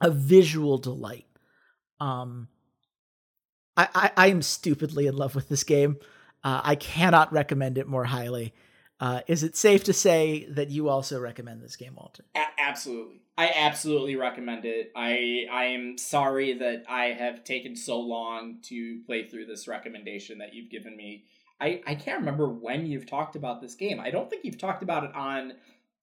[0.01, 1.27] a visual delight.
[2.01, 2.49] Um
[3.77, 5.99] I, I, I am stupidly in love with this game.
[6.43, 8.55] Uh, I cannot recommend it more highly.
[8.99, 12.25] Uh, is it safe to say that you also recommend this game, Walter?
[12.35, 13.21] A- absolutely.
[13.37, 14.93] I absolutely recommend it.
[14.97, 20.39] I I am sorry that I have taken so long to play through this recommendation
[20.39, 21.25] that you've given me.
[21.61, 23.99] I, I can't remember when you've talked about this game.
[23.99, 25.55] I don't think you've talked about it on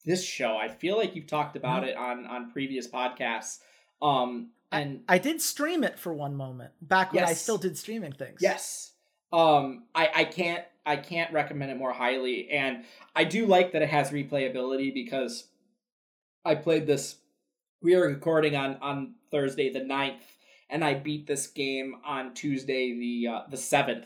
[0.06, 0.58] this show.
[0.58, 1.90] I feel like you've talked about No.
[1.90, 3.60] it on on previous podcasts.
[4.02, 8.12] Um and I did stream it for one moment back when I still did streaming
[8.14, 8.40] things.
[8.42, 8.94] Yes.
[9.32, 12.84] Um I I can't I can't recommend it more highly and
[13.16, 15.48] I do like that it has replayability because
[16.44, 17.18] I played this
[17.82, 20.20] we are recording on on Thursday the 9th
[20.70, 24.06] and I beat this game on Tuesday the uh, the 7th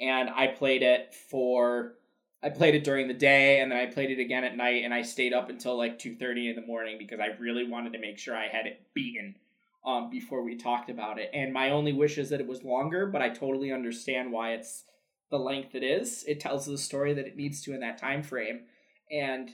[0.00, 1.94] and I played it for
[2.42, 4.94] I played it during the day and then I played it again at night and
[4.94, 8.18] I stayed up until like 2:30 in the morning because I really wanted to make
[8.18, 9.36] sure I had it beaten
[9.84, 11.30] um, before we talked about it.
[11.32, 14.84] And my only wish is that it was longer, but I totally understand why it's
[15.30, 16.24] the length it is.
[16.26, 18.62] It tells the story that it needs to in that time frame,
[19.10, 19.50] and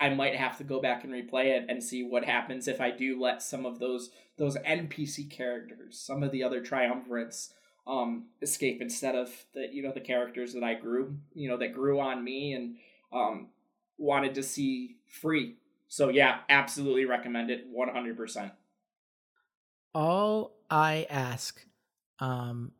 [0.00, 2.90] I, might have to go back and replay it and see what happens if I
[2.90, 7.50] do let some of those those NPC characters, some of the other triumvirates,
[7.86, 11.74] um, escape instead of the you know the characters that I grew, you know, that
[11.74, 12.76] grew on me and
[13.12, 13.48] um,
[13.98, 15.56] wanted to see free.
[15.88, 18.52] So yeah, absolutely recommend it, one hundred percent.
[19.94, 21.64] All I ask,
[22.18, 22.72] um,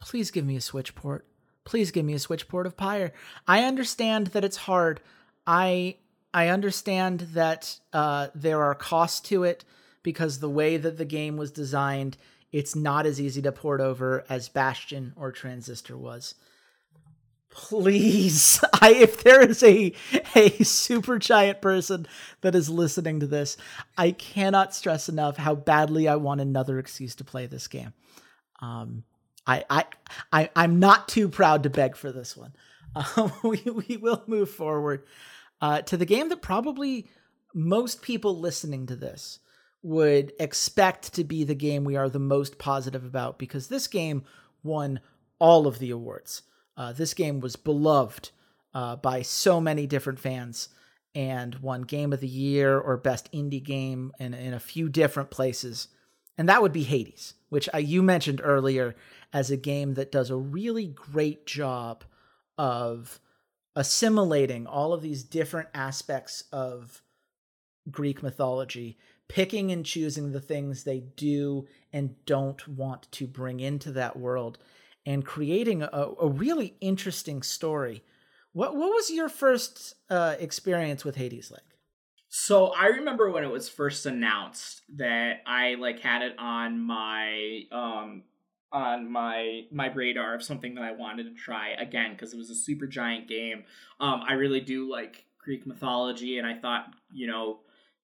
[0.00, 1.26] please give me a switch port.
[1.64, 3.12] Please give me a switch port of Pyre.
[3.46, 5.00] I understand that it's hard.
[5.46, 5.96] I
[6.32, 9.64] I understand that uh, there are costs to it
[10.02, 12.16] because the way that the game was designed,
[12.54, 16.36] it's not as easy to port over as Bastion or Transistor was.
[17.50, 19.92] Please, I if there is a
[20.36, 22.06] a Supergiant person
[22.42, 23.56] that is listening to this,
[23.98, 27.92] I cannot stress enough how badly I want another excuse to play this game.
[28.62, 29.02] Um,
[29.44, 29.84] I, I,
[30.32, 32.54] I, I'm not too proud to beg for this one.
[33.42, 35.04] We, we will move forward
[35.60, 37.08] uh, to the game that probably
[37.52, 39.40] most people listening to this
[39.84, 44.24] would expect to be the game we are the most positive about because this game
[44.62, 44.98] won
[45.38, 46.42] all of the awards.
[46.74, 48.30] Uh, this game was beloved
[48.72, 50.70] uh, by so many different fans
[51.14, 55.30] and won Game of the Year or Best Indie Game in, in a few different
[55.30, 55.88] places.
[56.36, 58.96] And that would be Hades, which I, you mentioned earlier
[59.32, 62.04] as a game that does a really great job
[62.56, 63.20] of
[63.76, 67.02] assimilating all of these different aspects of
[67.90, 68.96] Greek mythology,
[69.34, 74.58] picking and choosing the things they do and don't want to bring into that world,
[75.04, 78.00] and creating a, a really interesting story.
[78.52, 81.62] What what was your first uh, experience with Hades like?
[82.28, 87.62] So I remember when it was first announced that I like had it on my
[87.72, 88.22] um
[88.70, 92.50] on my my radar of something that I wanted to try again because it was
[92.50, 93.64] a Supergiant game.
[93.98, 97.58] Um, I really do like Greek mythology, and I thought you know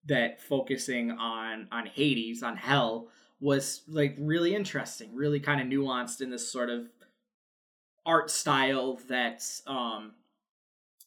[0.06, 3.08] that focusing on on Hades on Hell
[3.40, 6.86] was like really interesting, really kind of nuanced in this sort of
[8.06, 10.12] art style that's um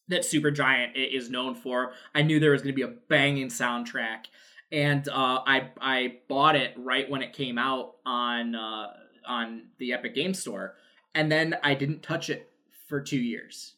[0.10, 1.94] that Supergiant is known for.
[2.14, 4.26] I knew there was going to be a banging soundtrack,
[4.72, 8.88] and uh, I I bought it right when it came out on uh,
[9.26, 10.76] on the Epic Game Store,
[11.16, 12.52] and then I didn't touch it
[12.88, 13.76] for two years.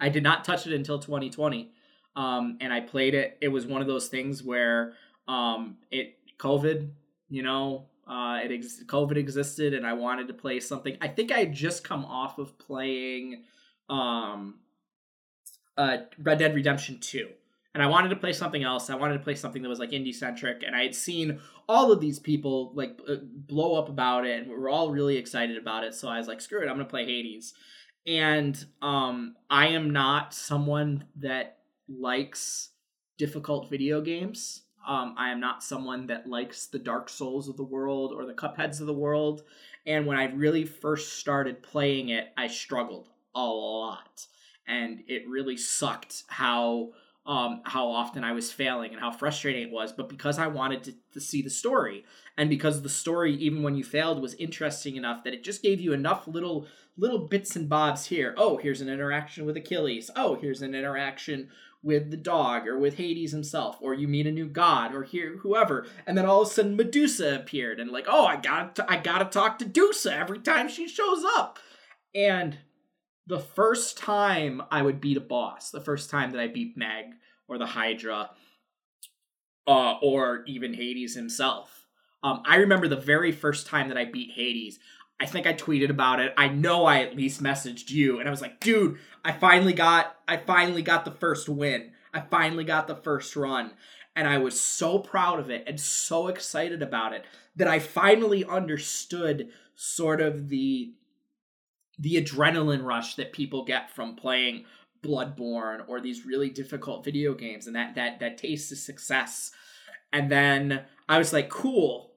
[0.00, 1.72] I did not touch it until 2020,
[2.16, 3.38] um, and I played it.
[3.40, 4.94] It was one of those things where
[5.28, 6.90] um, it COVID,
[7.28, 10.96] you know, uh, it ex- COVID existed, and I wanted to play something.
[11.00, 13.44] I think I had just come off of playing
[13.88, 14.56] um,
[15.76, 17.28] uh, Red Dead Redemption 2.
[17.74, 18.88] And I wanted to play something else.
[18.88, 20.62] I wanted to play something that was like indie centric.
[20.64, 24.38] And I had seen all of these people like uh, blow up about it.
[24.38, 25.94] And we were all really excited about it.
[25.94, 27.52] So I was like, screw it, I'm to play Hades.
[28.06, 31.58] And um, I am not someone that
[31.88, 32.70] likes
[33.18, 34.62] difficult video games.
[34.86, 38.34] Um, I am not someone that likes the Dark Souls of the world or the
[38.34, 39.42] Cupheads of the world.
[39.86, 44.26] And when I really first started playing it, I struggled a lot
[44.66, 46.90] and it really sucked how
[47.26, 49.92] um, how often I was failing and how frustrating it was.
[49.92, 52.04] But because I wanted to, to see the story,
[52.36, 55.80] and because the story, even when you failed, was interesting enough that it just gave
[55.80, 56.66] you enough little
[56.98, 58.34] little bits and bobs here.
[58.36, 60.10] Oh, here's an interaction with Achilles.
[60.14, 61.48] Oh, here's an interaction
[61.84, 65.36] with the dog or with Hades himself, or you meet a new god or here
[65.42, 68.96] whoever, and then all of a sudden Medusa appeared, and like, oh, I got I
[68.96, 71.58] gotta talk to Dusa every time she shows up,
[72.14, 72.58] and
[73.26, 77.06] the first time I would beat a boss, the first time that I beat Meg
[77.46, 78.30] or the Hydra,
[79.66, 81.86] uh, or even Hades himself.
[82.22, 84.78] Um, I remember the very first time that I beat Hades.
[85.20, 86.34] I think I tweeted about it.
[86.36, 90.16] I know I at least messaged you, and I was like, "Dude, I finally got,
[90.26, 91.92] I finally got the first win.
[92.12, 93.72] I finally got the first run."
[94.16, 97.24] And I was so proud of it and so excited about it
[97.56, 100.94] that I finally understood sort of the
[101.98, 104.64] the adrenaline rush that people get from playing
[105.02, 109.52] Bloodborne or these really difficult video games and that that that taste of success.
[110.12, 112.13] And then I was like, cool.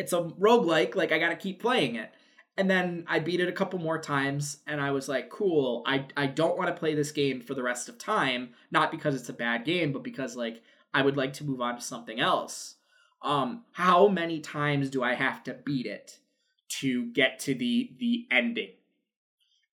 [0.00, 2.10] It's a roguelike, like I gotta keep playing it.
[2.56, 6.06] And then I beat it a couple more times and I was like, cool, I
[6.16, 9.28] I don't want to play this game for the rest of time, not because it's
[9.28, 12.74] a bad game, but because like I would like to move on to something else.
[13.22, 16.18] Um, how many times do I have to beat it
[16.70, 18.70] to get to the the ending.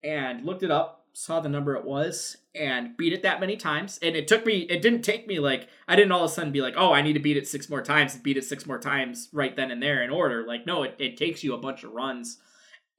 [0.02, 3.98] And looked it up, saw the number it was, and beat it that many times.
[4.02, 6.52] And it took me it didn't take me like I didn't all of a sudden
[6.52, 8.66] be like, oh, I need to beat it six more times and beat it six
[8.66, 10.44] more times right then and there in order.
[10.46, 12.38] Like, no, it, it takes you a bunch of runs.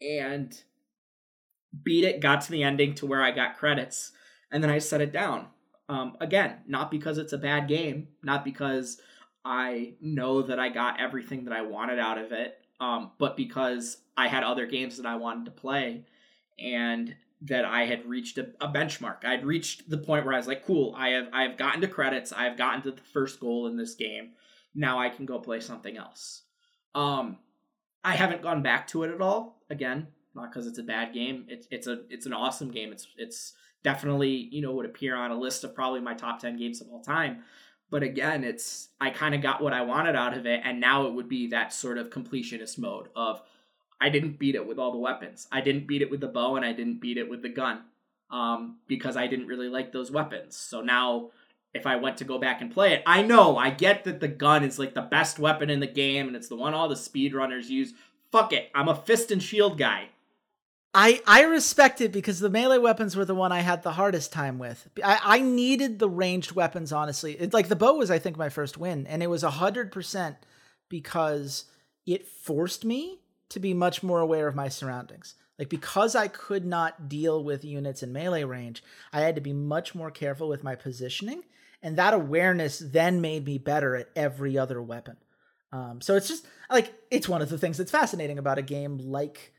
[0.02, 0.60] And
[1.84, 4.12] beat it, got to the ending to where I got credits,
[4.52, 5.48] and then I set it down.
[5.88, 9.00] Um, again, not because it's a bad game, not because
[9.44, 13.98] I know that I got everything that I wanted out of it, um, but because
[14.18, 16.06] I had other games that I wanted to play
[16.58, 19.24] and that I had reached a, a, benchmark.
[19.24, 21.88] I'd reached the point where I was like, cool, I have I have gotten to
[21.88, 24.32] credits, I have gotten to the first goal in this game.
[24.74, 26.44] Now I can go play something else.
[26.94, 27.38] Um
[28.04, 29.62] I haven't gone back to it at all.
[29.70, 31.46] Again, not because it's a bad game.
[31.48, 32.92] It's it's a it's an awesome game.
[32.92, 36.58] It's it's definitely, you know, would appear on a list of probably my top 10
[36.58, 37.44] games of all time
[37.92, 41.06] but again it's i kind of got what i wanted out of it and now
[41.06, 43.42] it would be that sort of completionist mode of
[44.00, 46.56] i didn't beat it with all the weapons i didn't beat it with the bow
[46.56, 47.82] and i didn't beat it with the gun
[48.32, 51.30] um, because i didn't really like those weapons so now
[51.74, 54.28] if i went to go back and play it i know i get that the
[54.28, 56.96] gun is like the best weapon in the game and it's the one all the
[56.96, 57.94] speedrunners use
[58.32, 60.10] fuck it i'm a fist and shield guy
[60.98, 64.32] I I respect it because the melee weapons were the one I had the hardest
[64.32, 64.88] time with.
[65.04, 67.34] I, I needed the ranged weapons honestly.
[67.34, 69.92] It, like the bow was I think my first win, and it was a hundred
[69.92, 70.38] percent
[70.88, 71.66] because
[72.06, 73.20] it forced me
[73.56, 75.36] to be much more aware of my surroundings.
[75.58, 79.54] Like because I could not deal with units in melee range, I had to be
[79.54, 81.44] much more careful with my positioning,
[81.82, 85.18] and that awareness then made me better at every other weapon.
[85.72, 88.98] Um, so it's just like it's one of the things that's fascinating about a game
[88.98, 89.54] like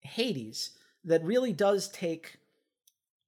[0.00, 0.70] Hades
[1.04, 2.38] that really does take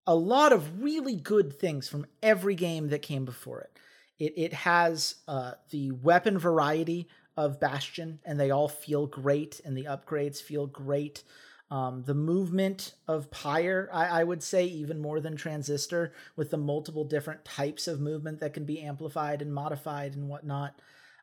[0.07, 3.79] a lot of really good things from every game that came before it.
[4.19, 7.09] It, it has uh, the weapon variety
[7.39, 11.23] of Bastion, and they all feel great, and the upgrades feel great.
[11.71, 16.57] Um, the movement of Pyre, I, I would say, even more than Transistor, with the
[16.57, 20.81] multiple different types of movement that can be amplified and modified and whatnot.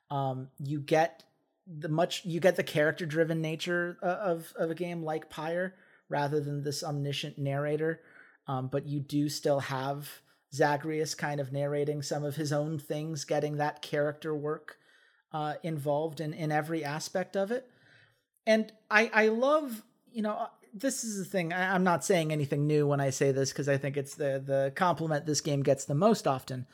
[0.10, 1.26] Um, you get
[1.68, 5.76] the much you get the character driven nature uh, of of a game like Pyre
[6.08, 8.00] rather than this omniscient narrator.
[8.48, 10.22] Um, but you do still have
[10.54, 14.78] Zagreus kind of narrating some of his own things, getting that character work
[15.36, 17.70] uh, involved in in every aspect of it.
[18.48, 19.84] And I I love
[20.14, 21.52] you know uh, this is the thing.
[21.52, 24.42] I, I'm not saying anything new when I say this because I think it's the
[24.46, 26.68] the compliment this game gets the most often.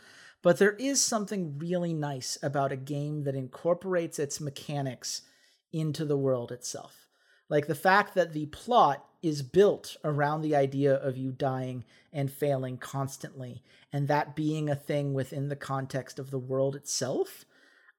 [0.43, 5.23] But there is something really nice about a game that incorporates its mechanics
[5.71, 7.07] into the world itself.
[7.49, 11.83] Like the fact that the plot is built around the idea of you dying
[12.13, 17.45] and failing constantly, and that being a thing within the context of the world itself,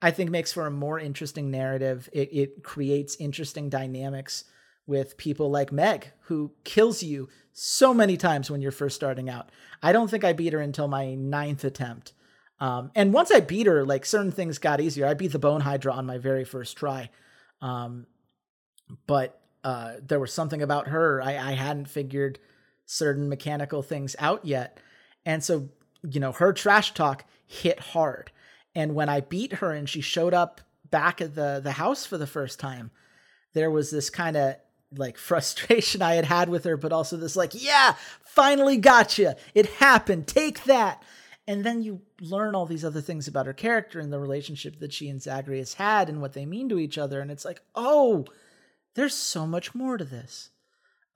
[0.03, 2.09] I think makes for a more interesting narrative.
[2.13, 4.45] It, it creates interesting dynamics
[4.85, 9.51] with people like Meg, who kills you so many times when you're first starting out.
[9.81, 12.13] I don't think I beat her until my ninth attempt.
[12.59, 15.07] Um, and once I beat her, like certain things got easier.
[15.07, 17.11] I beat the Bone Hydra on my very first try.
[17.61, 18.07] Um,
[19.07, 21.23] but uh, there was something about her.
[21.23, 22.41] I, I hadn't figured
[22.87, 24.79] certain mechanical things out yet.
[25.25, 25.69] And so,
[26.09, 28.33] you know, her trash talk hit hard.
[28.75, 30.61] And when I beat her and she showed up
[30.91, 32.91] back at the, the house for the first time,
[33.53, 34.57] there was this kind of
[34.95, 39.33] like frustration I had had with her, but also this like, yeah, finally got you.
[39.55, 40.27] It happened.
[40.27, 41.03] Take that
[41.47, 44.93] and then you learn all these other things about her character and the relationship that
[44.93, 47.21] she and Zagreus had and what they mean to each other.
[47.21, 48.27] And it's like, oh,
[48.95, 50.51] there's so much more to this.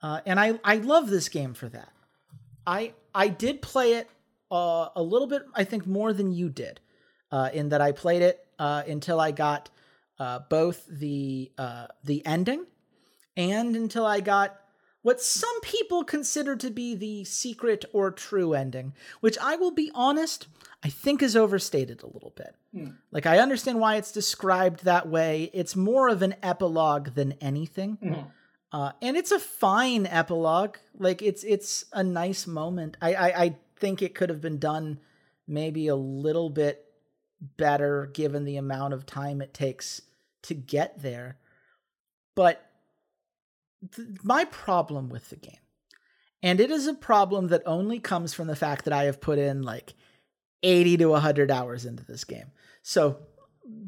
[0.01, 1.91] Uh, and I, I love this game for that.
[2.65, 4.09] I I did play it
[4.51, 6.81] uh, a little bit, I think more than you did,
[7.31, 9.69] uh, in that I played it uh, until I got
[10.19, 12.65] uh, both the uh, the ending
[13.35, 14.59] and until I got
[15.03, 19.89] what some people consider to be the secret or true ending, which I will be
[19.95, 20.47] honest,
[20.83, 22.55] I think is overstated a little bit.
[22.73, 22.89] Hmm.
[23.11, 25.49] Like, I understand why it's described that way.
[25.53, 27.97] It's more of an epilogue than anything.
[28.01, 28.13] Hmm.
[28.71, 30.75] Uh, and it's a fine epilogue.
[30.97, 32.97] Like, it's it's a nice moment.
[33.01, 34.99] I, I, I think it could have been done
[35.47, 36.83] maybe a little bit
[37.41, 40.01] better given the amount of time it takes
[40.43, 41.37] to get there.
[42.35, 42.63] But
[43.95, 45.55] th- my problem with the game,
[46.43, 49.39] and it is a problem that only comes from the fact that I have put
[49.39, 49.93] in like
[50.63, 52.51] 80 to 100 hours into this game.
[52.83, 53.17] So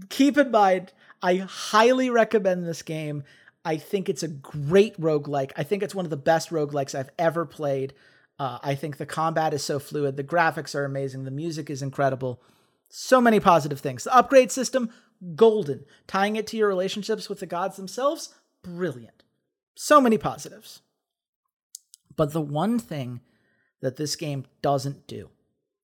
[0.09, 3.23] keep in mind, I highly recommend this game.
[3.65, 5.51] I think it's a great roguelike.
[5.57, 7.93] I think it's one of the best roguelikes I've ever played.
[8.37, 10.15] Uh, I think the combat is so fluid.
[10.15, 11.25] The graphics are amazing.
[11.25, 12.41] The music is incredible.
[12.89, 14.03] So many positive things.
[14.03, 14.89] The upgrade system,
[15.35, 15.85] golden.
[16.07, 18.33] Tying it to your relationships with the gods themselves,
[18.63, 19.23] brilliant.
[19.75, 20.81] So many positives.
[22.15, 23.21] But the one thing
[23.81, 25.29] that this game doesn't do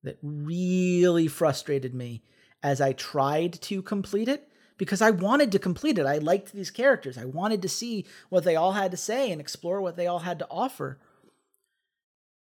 [0.04, 2.24] that really frustrated me
[2.62, 6.06] as I tried to complete it because I wanted to complete it.
[6.06, 7.18] I liked these characters.
[7.18, 10.20] I wanted to see what they all had to say and explore what they all
[10.20, 11.00] had to offer.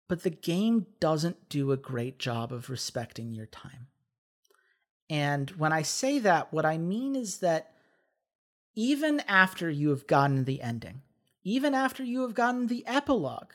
[0.07, 3.87] But the game doesn't do a great job of respecting your time.
[5.11, 7.73] And when I say that, what I mean is that
[8.75, 11.01] even after you have gotten the ending,
[11.43, 13.51] even after you have gotten the epilogue.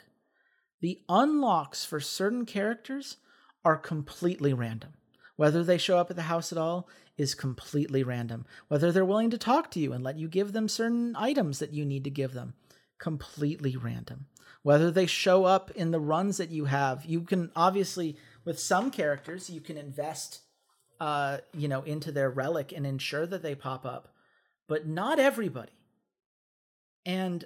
[0.82, 3.16] The unlocks for certain characters
[3.64, 4.92] are completely random.
[5.36, 8.44] Whether they show up at the house at all is completely random.
[8.68, 11.72] Whether they're willing to talk to you and let you give them certain items that
[11.72, 12.52] you need to give them,
[12.98, 14.26] completely random.
[14.62, 18.90] Whether they show up in the runs that you have, you can obviously, with some
[18.90, 20.40] characters, you can invest,
[21.00, 24.14] uh, you know, into their relic and ensure that they pop up,
[24.68, 25.72] but not everybody.
[27.04, 27.44] And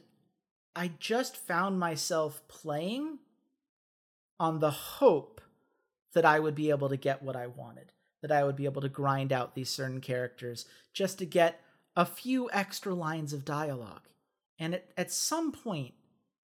[0.74, 3.18] I just found myself playing
[4.38, 5.40] on the hope
[6.14, 8.82] that I would be able to get what I wanted, that I would be able
[8.82, 11.60] to grind out these certain characters just to get
[11.96, 14.08] a few extra lines of dialogue.
[14.58, 15.94] And at, at some point,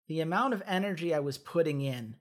[0.08, 2.16] the amount of energy I was putting in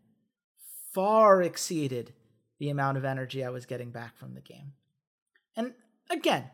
[0.93, 2.13] far exceeded
[2.59, 4.73] the amount of energy I was getting back from the game.
[5.57, 5.75] And
[6.11, 6.45] again,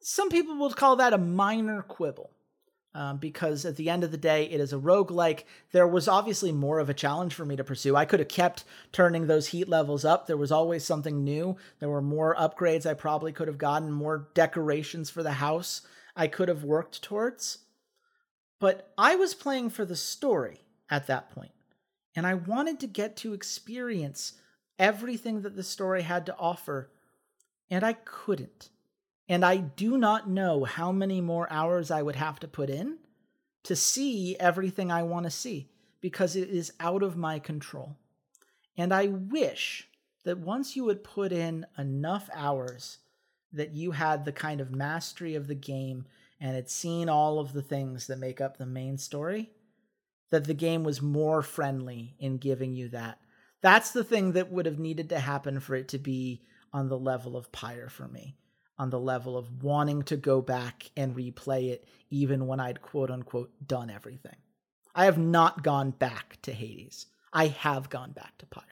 [0.00, 2.30] some people will call that a minor quibble
[2.94, 5.44] um, because at the end of the day, it is a roguelike.
[5.72, 7.94] There was obviously more of a challenge for me to pursue.
[7.94, 10.26] I could have kept turning those heat levels up.
[10.26, 11.56] There was always something new.
[11.80, 15.82] There were more upgrades I probably could have gotten, more decorations for the house
[16.16, 17.58] I could have worked towards.
[18.58, 21.52] But I was playing for the story at that point,
[22.16, 24.32] and I wanted to get to experience
[24.78, 26.90] everything that the story had to offer,
[27.70, 28.70] and I couldn't.
[29.28, 32.98] And I do not know how many more hours I would have to put in
[33.64, 35.68] to see everything I want to see
[36.00, 37.96] because it is out of my control.
[38.76, 39.88] And I wish
[40.24, 42.98] that once you had put in enough hours
[43.52, 46.06] that you had the kind of mastery of the game
[46.40, 49.50] and had seen all of the things that make up the main story,
[50.30, 53.18] that the game was more friendly in giving you that.
[53.60, 56.98] That's the thing that would have needed to happen for it to be on the
[56.98, 58.36] level of Pyre for me,
[58.78, 63.10] on the level of wanting to go back and replay it, even when I'd quote
[63.10, 64.36] unquote done everything.
[64.94, 67.06] I have not gone back to Hades.
[67.32, 68.64] I have gone back to Pyre.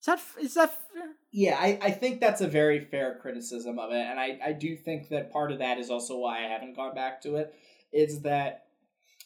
[0.00, 1.10] Is that is that fair?
[1.30, 4.76] Yeah, I, I think that's a very fair criticism of it, and I, I do
[4.76, 7.54] think that part of that is also why I haven't gone back to it.
[7.92, 8.66] Is that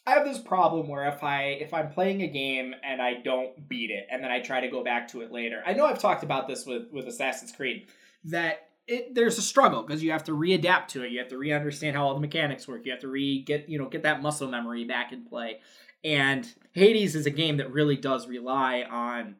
[0.07, 3.69] I have this problem where if I if I'm playing a game and I don't
[3.69, 5.63] beat it, and then I try to go back to it later.
[5.67, 7.89] I know I've talked about this with with Assassin's Creed
[8.25, 11.11] that it there's a struggle because you have to readapt to it.
[11.11, 12.85] You have to re-understand how all the mechanics work.
[12.85, 15.59] You have to re get you know get that muscle memory back in play.
[16.05, 19.37] And Hades is a game that really does rely on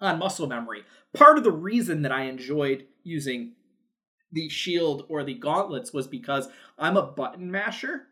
[0.00, 0.84] on muscle memory.
[1.14, 3.52] Part of the reason that I enjoyed using
[4.32, 6.48] the shield or the gauntlets was because
[6.78, 8.06] I'm a button masher.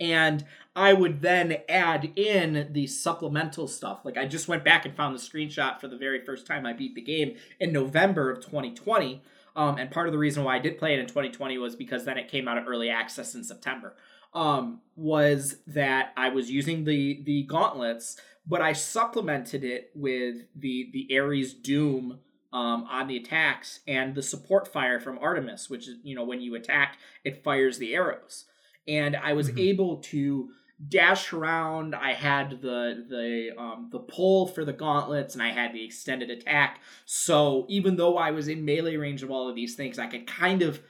[0.00, 0.44] And
[0.76, 4.04] I would then add in the supplemental stuff.
[4.04, 6.72] Like I just went back and found the screenshot for the very first time I
[6.72, 9.22] beat the game in November of 2020.
[9.56, 12.04] Um, and part of the reason why I did play it in 2020 was because
[12.04, 13.96] then it came out of early access in September.
[14.32, 20.90] Um, was that I was using the the gauntlets, but I supplemented it with the
[20.92, 22.20] the Ares Doom
[22.52, 26.40] um, on the attacks and the support fire from Artemis, which is you know when
[26.40, 28.44] you attack, it fires the arrows,
[28.88, 29.58] and I was mm-hmm.
[29.58, 30.48] able to
[30.88, 31.94] dash around.
[31.94, 36.30] I had the the um, the pull for the gauntlets, and I had the extended
[36.30, 36.80] attack.
[37.04, 40.26] So even though I was in melee range of all of these things, I could
[40.26, 40.80] kind of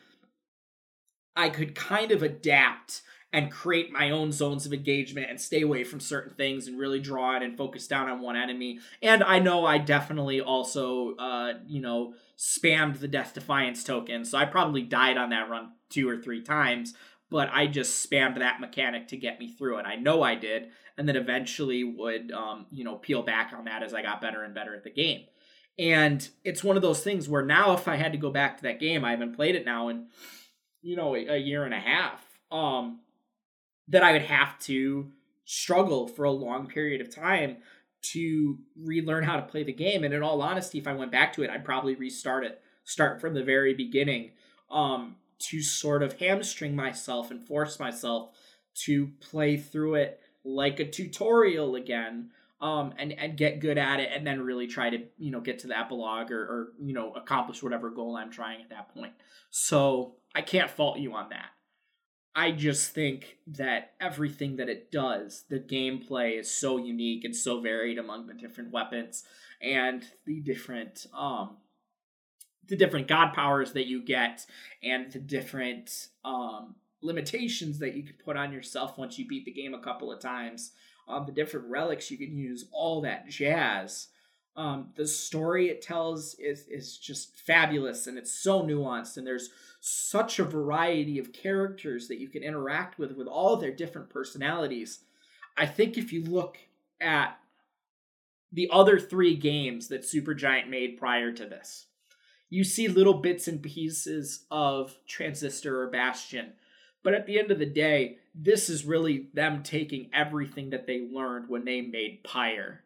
[1.36, 3.02] I could kind of adapt
[3.32, 6.98] and create my own zones of engagement and stay away from certain things and really
[6.98, 8.78] draw it and focus down on one enemy.
[9.02, 14.38] And I know I definitely also, uh, you know, spammed the Death Defiance token, so
[14.38, 16.94] I probably died on that run two or three times,
[17.30, 19.86] but I just spammed that mechanic to get me through it.
[19.86, 23.82] I know I did, and then eventually would, um, you know, peel back on that
[23.82, 25.22] as I got better and better at the game.
[25.78, 28.62] And it's one of those things where now, if I had to go back to
[28.64, 30.06] that game, I haven't played it now in,
[30.82, 32.24] you know, a, year and a half.
[32.50, 33.00] Um,
[33.88, 35.10] that I would have to
[35.44, 37.58] struggle for a long period of time
[38.00, 40.04] to relearn how to play the game.
[40.04, 43.20] And in all honesty, if I went back to it, I'd probably restart it, start
[43.20, 44.32] from the very beginning,
[44.70, 48.30] um, to sort of hamstring myself and force myself
[48.84, 52.30] to play through it like a tutorial again.
[52.60, 55.60] Um, and, and get good at it and then really try to, you know, get
[55.60, 59.12] to the epilogue or, or, you know, accomplish whatever goal I'm trying at that point.
[59.50, 61.50] So I can't fault you on that.
[62.34, 67.60] I just think that everything that it does, the gameplay is so unique and so
[67.60, 69.22] varied among the different weapons
[69.60, 71.56] and the different um
[72.68, 74.46] the different god powers that you get
[74.82, 79.52] and the different um limitations that you can put on yourself once you beat the
[79.52, 80.72] game a couple of times.
[81.06, 84.08] Um the different relics you can use, all that jazz.
[84.56, 89.50] Um, the story it tells is is just fabulous and it's so nuanced and there's
[89.80, 95.00] such a variety of characters that you can interact with with all their different personalities.
[95.56, 96.58] I think if you look
[97.00, 97.38] at
[98.52, 101.86] the other three games that Supergiant made prior to this,
[102.50, 106.52] you see little bits and pieces of Transistor or Bastion.
[107.02, 111.08] But at the end of the day, this is really them taking everything that they
[111.12, 112.84] learned when they made Pyre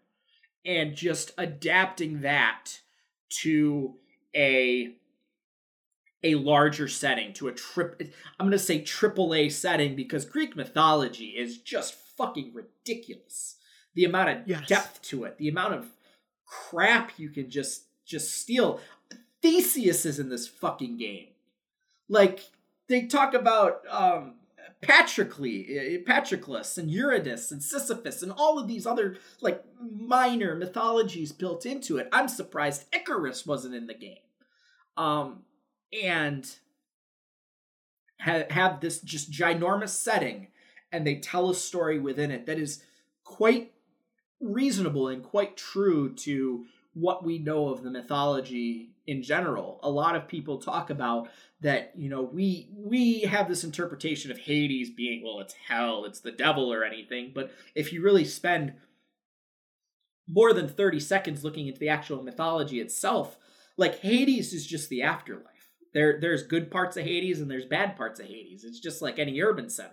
[0.65, 2.81] and just adapting that
[3.29, 3.95] to
[4.35, 4.95] a
[6.25, 8.01] a larger setting to a trip
[8.39, 13.57] I'm going to say triple A setting because Greek mythology is just fucking ridiculous.
[13.95, 14.67] The amount of yes.
[14.69, 15.89] depth to it, the amount of
[16.47, 18.81] crap you can just just steal.
[19.43, 21.27] Theseus is in this fucking game.
[22.09, 22.41] Like
[22.89, 24.35] they talk about um
[24.83, 31.33] Patroclus, eh, Patroclus and Eurydice and Sisyphus and all of these other like minor mythologies
[31.33, 32.09] built into it.
[32.13, 34.19] I'm surprised Icarus wasn't in the game.
[34.97, 35.43] Um
[36.03, 36.51] and
[38.21, 40.49] ha- have this just ginormous setting
[40.91, 42.85] and they tell a story within it that is
[43.25, 43.73] quite
[44.41, 49.81] reasonable and quite true to what we know of the mythology in general.
[49.83, 51.29] A lot of people talk about
[51.61, 56.21] that, you know, we we have this interpretation of Hades being well, it's hell, it's
[56.21, 58.75] the devil or anything, but if you really spend
[60.29, 63.39] more than 30 seconds looking into the actual mythology itself,
[63.77, 65.53] like Hades is just the afterlife
[65.93, 68.65] there there's good parts of Hades and there's bad parts of Hades.
[68.65, 69.91] It's just like any urban center.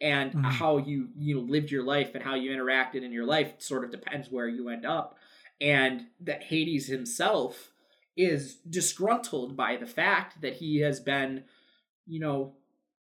[0.00, 0.44] and mm-hmm.
[0.44, 3.84] how you you know lived your life and how you interacted in your life sort
[3.84, 5.16] of depends where you end up
[5.64, 7.72] and that Hades himself
[8.16, 11.44] is disgruntled by the fact that he has been
[12.06, 12.52] you know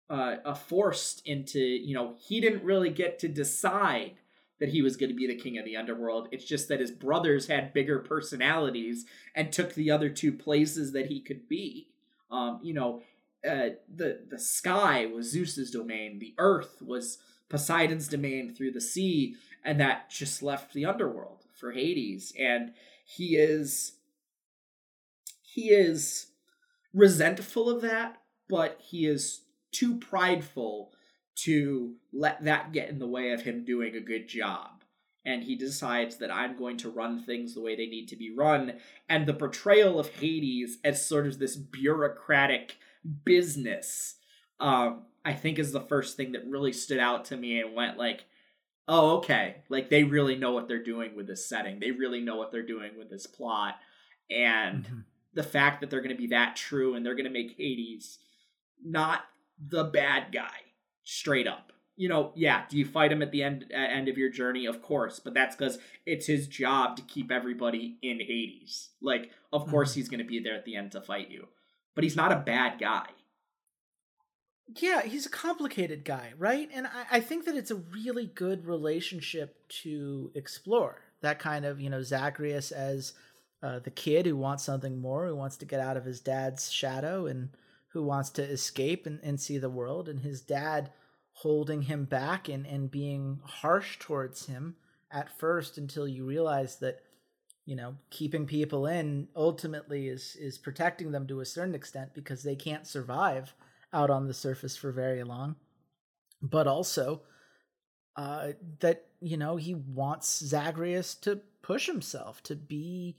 [0.10, 4.14] uh, forced into you know he didn't really get to decide
[4.60, 6.30] that he was going to be the king of the underworld.
[6.32, 9.04] It's just that his brothers had bigger personalities
[9.36, 11.90] and took the other two places that he could be.
[12.30, 13.02] Um you know
[13.50, 17.18] uh, the the sky was Zeus's domain, the earth was
[17.50, 19.36] Poseidon's domain through the sea,
[19.66, 22.34] and that just left the underworld for Hades.
[22.38, 22.73] And
[23.06, 23.94] he is
[25.41, 26.27] he is
[26.94, 28.18] resentful of that,
[28.49, 30.91] but he is too prideful
[31.35, 34.84] to let that get in the way of him doing a good job.
[35.26, 38.35] And he decides that I'm going to run things the way they need to be
[38.35, 38.73] run.
[39.07, 42.76] And the portrayal of Hades as sort of this bureaucratic
[43.26, 44.15] business
[44.60, 47.98] um i think is the first thing that really stood out to me and went
[47.98, 48.26] like
[48.88, 49.58] oh okay.
[49.70, 51.80] Like they really know what they're doing with this setting.
[51.80, 53.76] They really know what they're doing with this plot.
[54.30, 55.00] And mm-hmm.
[55.34, 58.20] the fact that they're going to be that true and they're going to make hades
[58.84, 59.22] not
[59.60, 60.52] the bad guy
[61.04, 61.72] straight up.
[61.96, 64.66] You know yeah do you fight him at the end end of your journey?
[64.66, 68.90] Of course but that's because it's his job to keep everybody in hades.
[69.02, 70.00] Like of course mm-hmm.
[70.00, 71.48] he's going to be there at the end to fight you.
[71.96, 73.06] But he's not a bad guy.
[74.68, 76.69] Yeah, he's a complicated guy, right?
[76.73, 81.02] And I, I think that it's a really good relationship to explore.
[81.22, 83.14] That kind of, you know, Zagreus as
[83.61, 86.72] uh, the kid who wants something more, who wants to get out of his dad's
[86.72, 87.49] shadow and
[87.90, 90.91] who wants to escape and, and see the world, and his dad
[91.34, 94.76] holding him back and, and being harsh towards him
[95.11, 97.02] at first until you realize that
[97.65, 102.44] you know keeping people in ultimately is is protecting them to a certain extent because
[102.44, 103.53] they can't survive
[103.94, 105.56] out on the surface for very long.
[106.41, 107.22] But also
[108.15, 113.15] uh that you know he wants Zagreus to push himself to be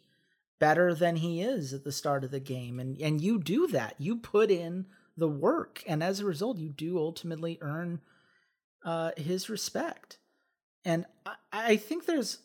[0.61, 2.79] better than he is at the start of the game.
[2.79, 3.95] And and you do that.
[3.99, 4.87] You put in
[5.17, 5.83] the work.
[5.87, 8.01] And as a result you do ultimately earn
[8.85, 10.19] uh his respect.
[10.85, 12.39] And I, I think there's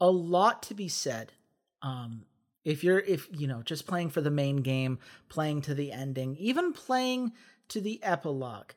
[0.00, 1.32] a lot to be said.
[1.80, 2.24] Um,
[2.64, 4.98] if you're if you know just playing for the main game,
[5.28, 7.32] playing to the ending, even playing
[7.68, 8.72] to the epilogue,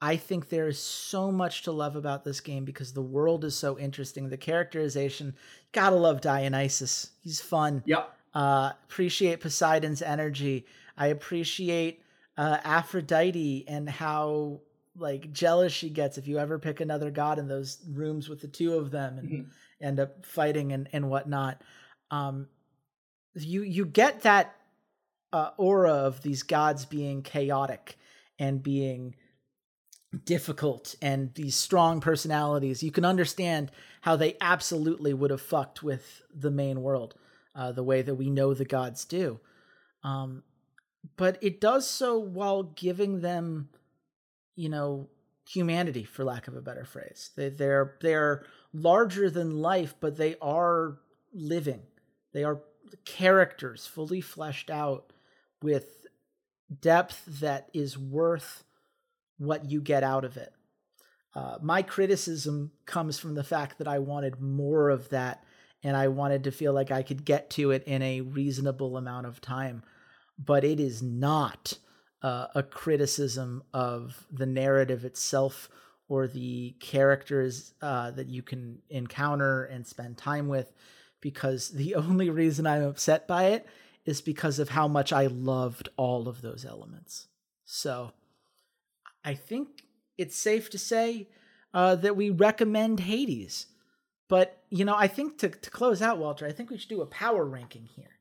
[0.00, 3.56] I think there is so much to love about this game because the world is
[3.56, 4.28] so interesting.
[4.28, 5.34] The characterization,
[5.72, 7.10] gotta love Dionysus.
[7.22, 7.82] He's fun.
[7.86, 8.12] Yep.
[8.34, 10.66] Uh, appreciate Poseidon's energy.
[10.96, 12.02] I appreciate
[12.36, 14.60] uh, Aphrodite and how
[14.96, 18.48] like jealous she gets if you ever pick another god in those rooms with the
[18.48, 19.50] two of them and mm-hmm
[19.80, 21.62] end up fighting and and whatnot.
[22.10, 22.48] Um,
[23.34, 24.54] you you get that
[25.32, 27.98] uh, aura of these gods being chaotic
[28.38, 29.14] and being
[30.24, 32.82] difficult and these strong personalities.
[32.82, 37.14] You can understand how they absolutely would have fucked with the main world
[37.54, 39.40] uh, the way that we know the gods do.
[40.02, 40.42] Um,
[41.16, 43.68] but it does so while giving them,
[44.56, 45.08] you know,
[45.46, 47.30] humanity, for lack of a better phrase.
[47.36, 50.98] They, they're they're larger than life, but they are
[51.32, 51.82] living.
[52.32, 52.60] They are
[53.04, 55.12] characters fully fleshed out
[55.62, 56.06] with
[56.80, 58.64] depth that is worth
[59.38, 60.52] what you get out of it.
[61.34, 65.44] Uh, my criticism comes from the fact that I wanted more of that
[65.82, 69.26] and I wanted to feel like I could get to it in a reasonable amount
[69.26, 69.82] of time.
[70.38, 71.74] But it is not
[72.22, 75.68] uh, a criticism of the narrative itself
[76.08, 80.72] or the characters uh, that you can encounter and spend time with
[81.20, 83.66] because the only reason I'm upset by it
[84.04, 87.28] is because of how much I loved all of those elements.
[87.64, 88.12] So
[89.24, 89.82] I think
[90.16, 91.28] it's safe to say
[91.74, 93.66] uh, that we recommend Hades.
[94.28, 97.02] But, you know, I think to, to close out, Walter, I think we should do
[97.02, 98.18] a power ranking here.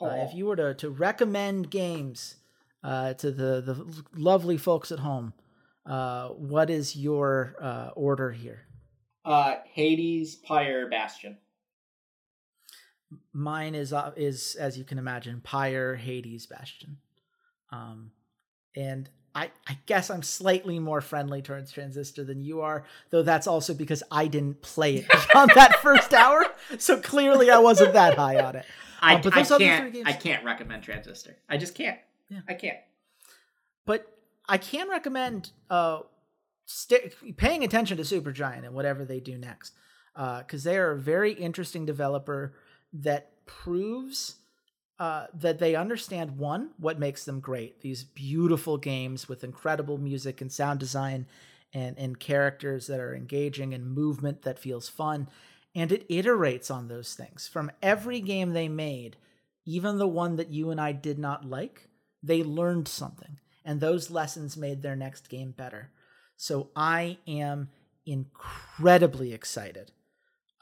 [0.00, 0.06] Oh.
[0.06, 2.36] Uh, if you were to, to recommend games
[2.82, 5.34] uh, to the, the lovely folks at home,
[5.84, 8.66] uh, what is your uh, order here?
[9.24, 11.38] Uh, Hades, Pyre, Bastion.
[13.32, 16.98] Mine is uh, is as you can imagine, Pyre, Hades, Bastion.
[17.70, 18.12] Um,
[18.76, 23.46] and I, I guess I'm slightly more friendly towards Transistor than you are, though that's
[23.46, 26.44] also because I didn't play it on that first hour,
[26.78, 28.66] so clearly I wasn't that high on it.
[29.00, 29.92] I, uh, but I can't.
[29.92, 31.36] Games, I can't recommend Transistor.
[31.48, 31.98] I just can't.
[32.28, 32.40] Yeah.
[32.48, 32.78] I can't.
[33.84, 34.06] But
[34.48, 36.00] I can recommend uh,
[36.66, 39.74] st- paying attention to Supergiant and whatever they do next,
[40.14, 42.54] because uh, they are a very interesting developer
[42.92, 44.36] that proves
[44.98, 50.40] uh, that they understand one what makes them great these beautiful games with incredible music
[50.40, 51.26] and sound design
[51.72, 55.28] and and characters that are engaging and movement that feels fun
[55.74, 57.48] and it iterates on those things.
[57.48, 59.16] From every game they made
[59.64, 61.88] even the one that you and I did not like
[62.22, 65.90] they learned something and those lessons made their next game better.
[66.36, 67.70] So I am
[68.04, 69.92] incredibly excited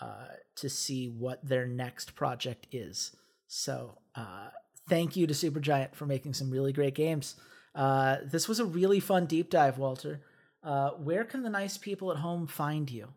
[0.00, 3.14] uh, to see what their next project is
[3.46, 4.48] so uh,
[4.88, 7.36] thank you to Supergiant for making some really great games
[7.74, 10.22] uh, this was a really fun deep dive Walter
[10.62, 13.08] uh, where can the nice people at home find you?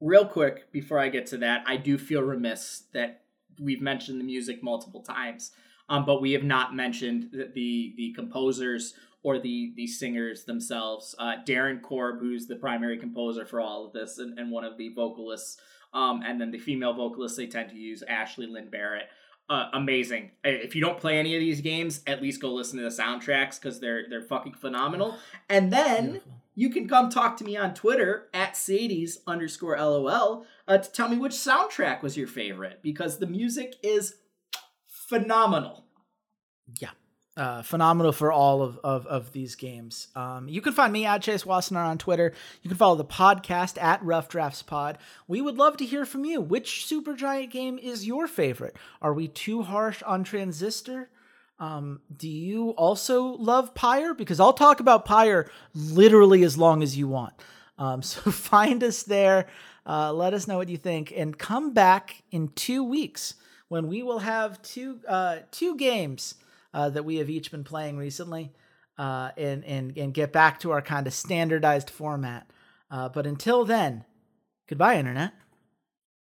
[0.00, 3.22] Real quick, before I get to that, I do feel remiss that
[3.60, 5.52] we've mentioned the music multiple times,
[5.88, 11.14] um, but we have not mentioned the the, the composers or the the singers themselves.
[11.18, 14.76] Uh, Darren Korb, who's the primary composer for all of this, and, and one of
[14.76, 15.58] the vocalists,
[15.96, 19.08] um, and then the female vocalists they tend to use, Ashley Lynn Barrett.
[19.48, 20.32] Uh, amazing.
[20.44, 23.60] If you don't play any of these games, at least go listen to the soundtracks
[23.60, 25.16] because they're they're fucking phenomenal.
[25.48, 30.46] And then Beautiful you can come talk to me on Twitter at Sadie's underscore LOL
[30.66, 34.16] uh, to tell me which soundtrack was your favorite because the music is
[34.86, 35.84] phenomenal.
[36.80, 36.90] Yeah.
[37.36, 40.08] Uh, phenomenal for all of, of, of these games.
[40.16, 42.32] Um, you can find me at Chase Wassenaar on Twitter.
[42.62, 44.96] You can follow the podcast at Rough Drafts Pod.
[45.28, 46.40] We would love to hear from you.
[46.40, 48.74] Which Supergiant game is your favorite?
[49.02, 51.10] Are we too harsh on Transistor?
[51.58, 54.14] Um, do you also love Pyre?
[54.14, 57.34] Because I'll talk about Pyre literally as long as you want.
[57.78, 59.46] Um, so find us there.
[59.86, 63.34] Uh, let us know what you think, and come back in two weeks
[63.68, 66.34] when we will have two uh, two games
[66.76, 68.52] uh, that we have each been playing recently,
[68.98, 72.50] uh, and and and get back to our kind of standardized format.
[72.90, 74.04] Uh, but until then,
[74.68, 75.32] goodbye, internet.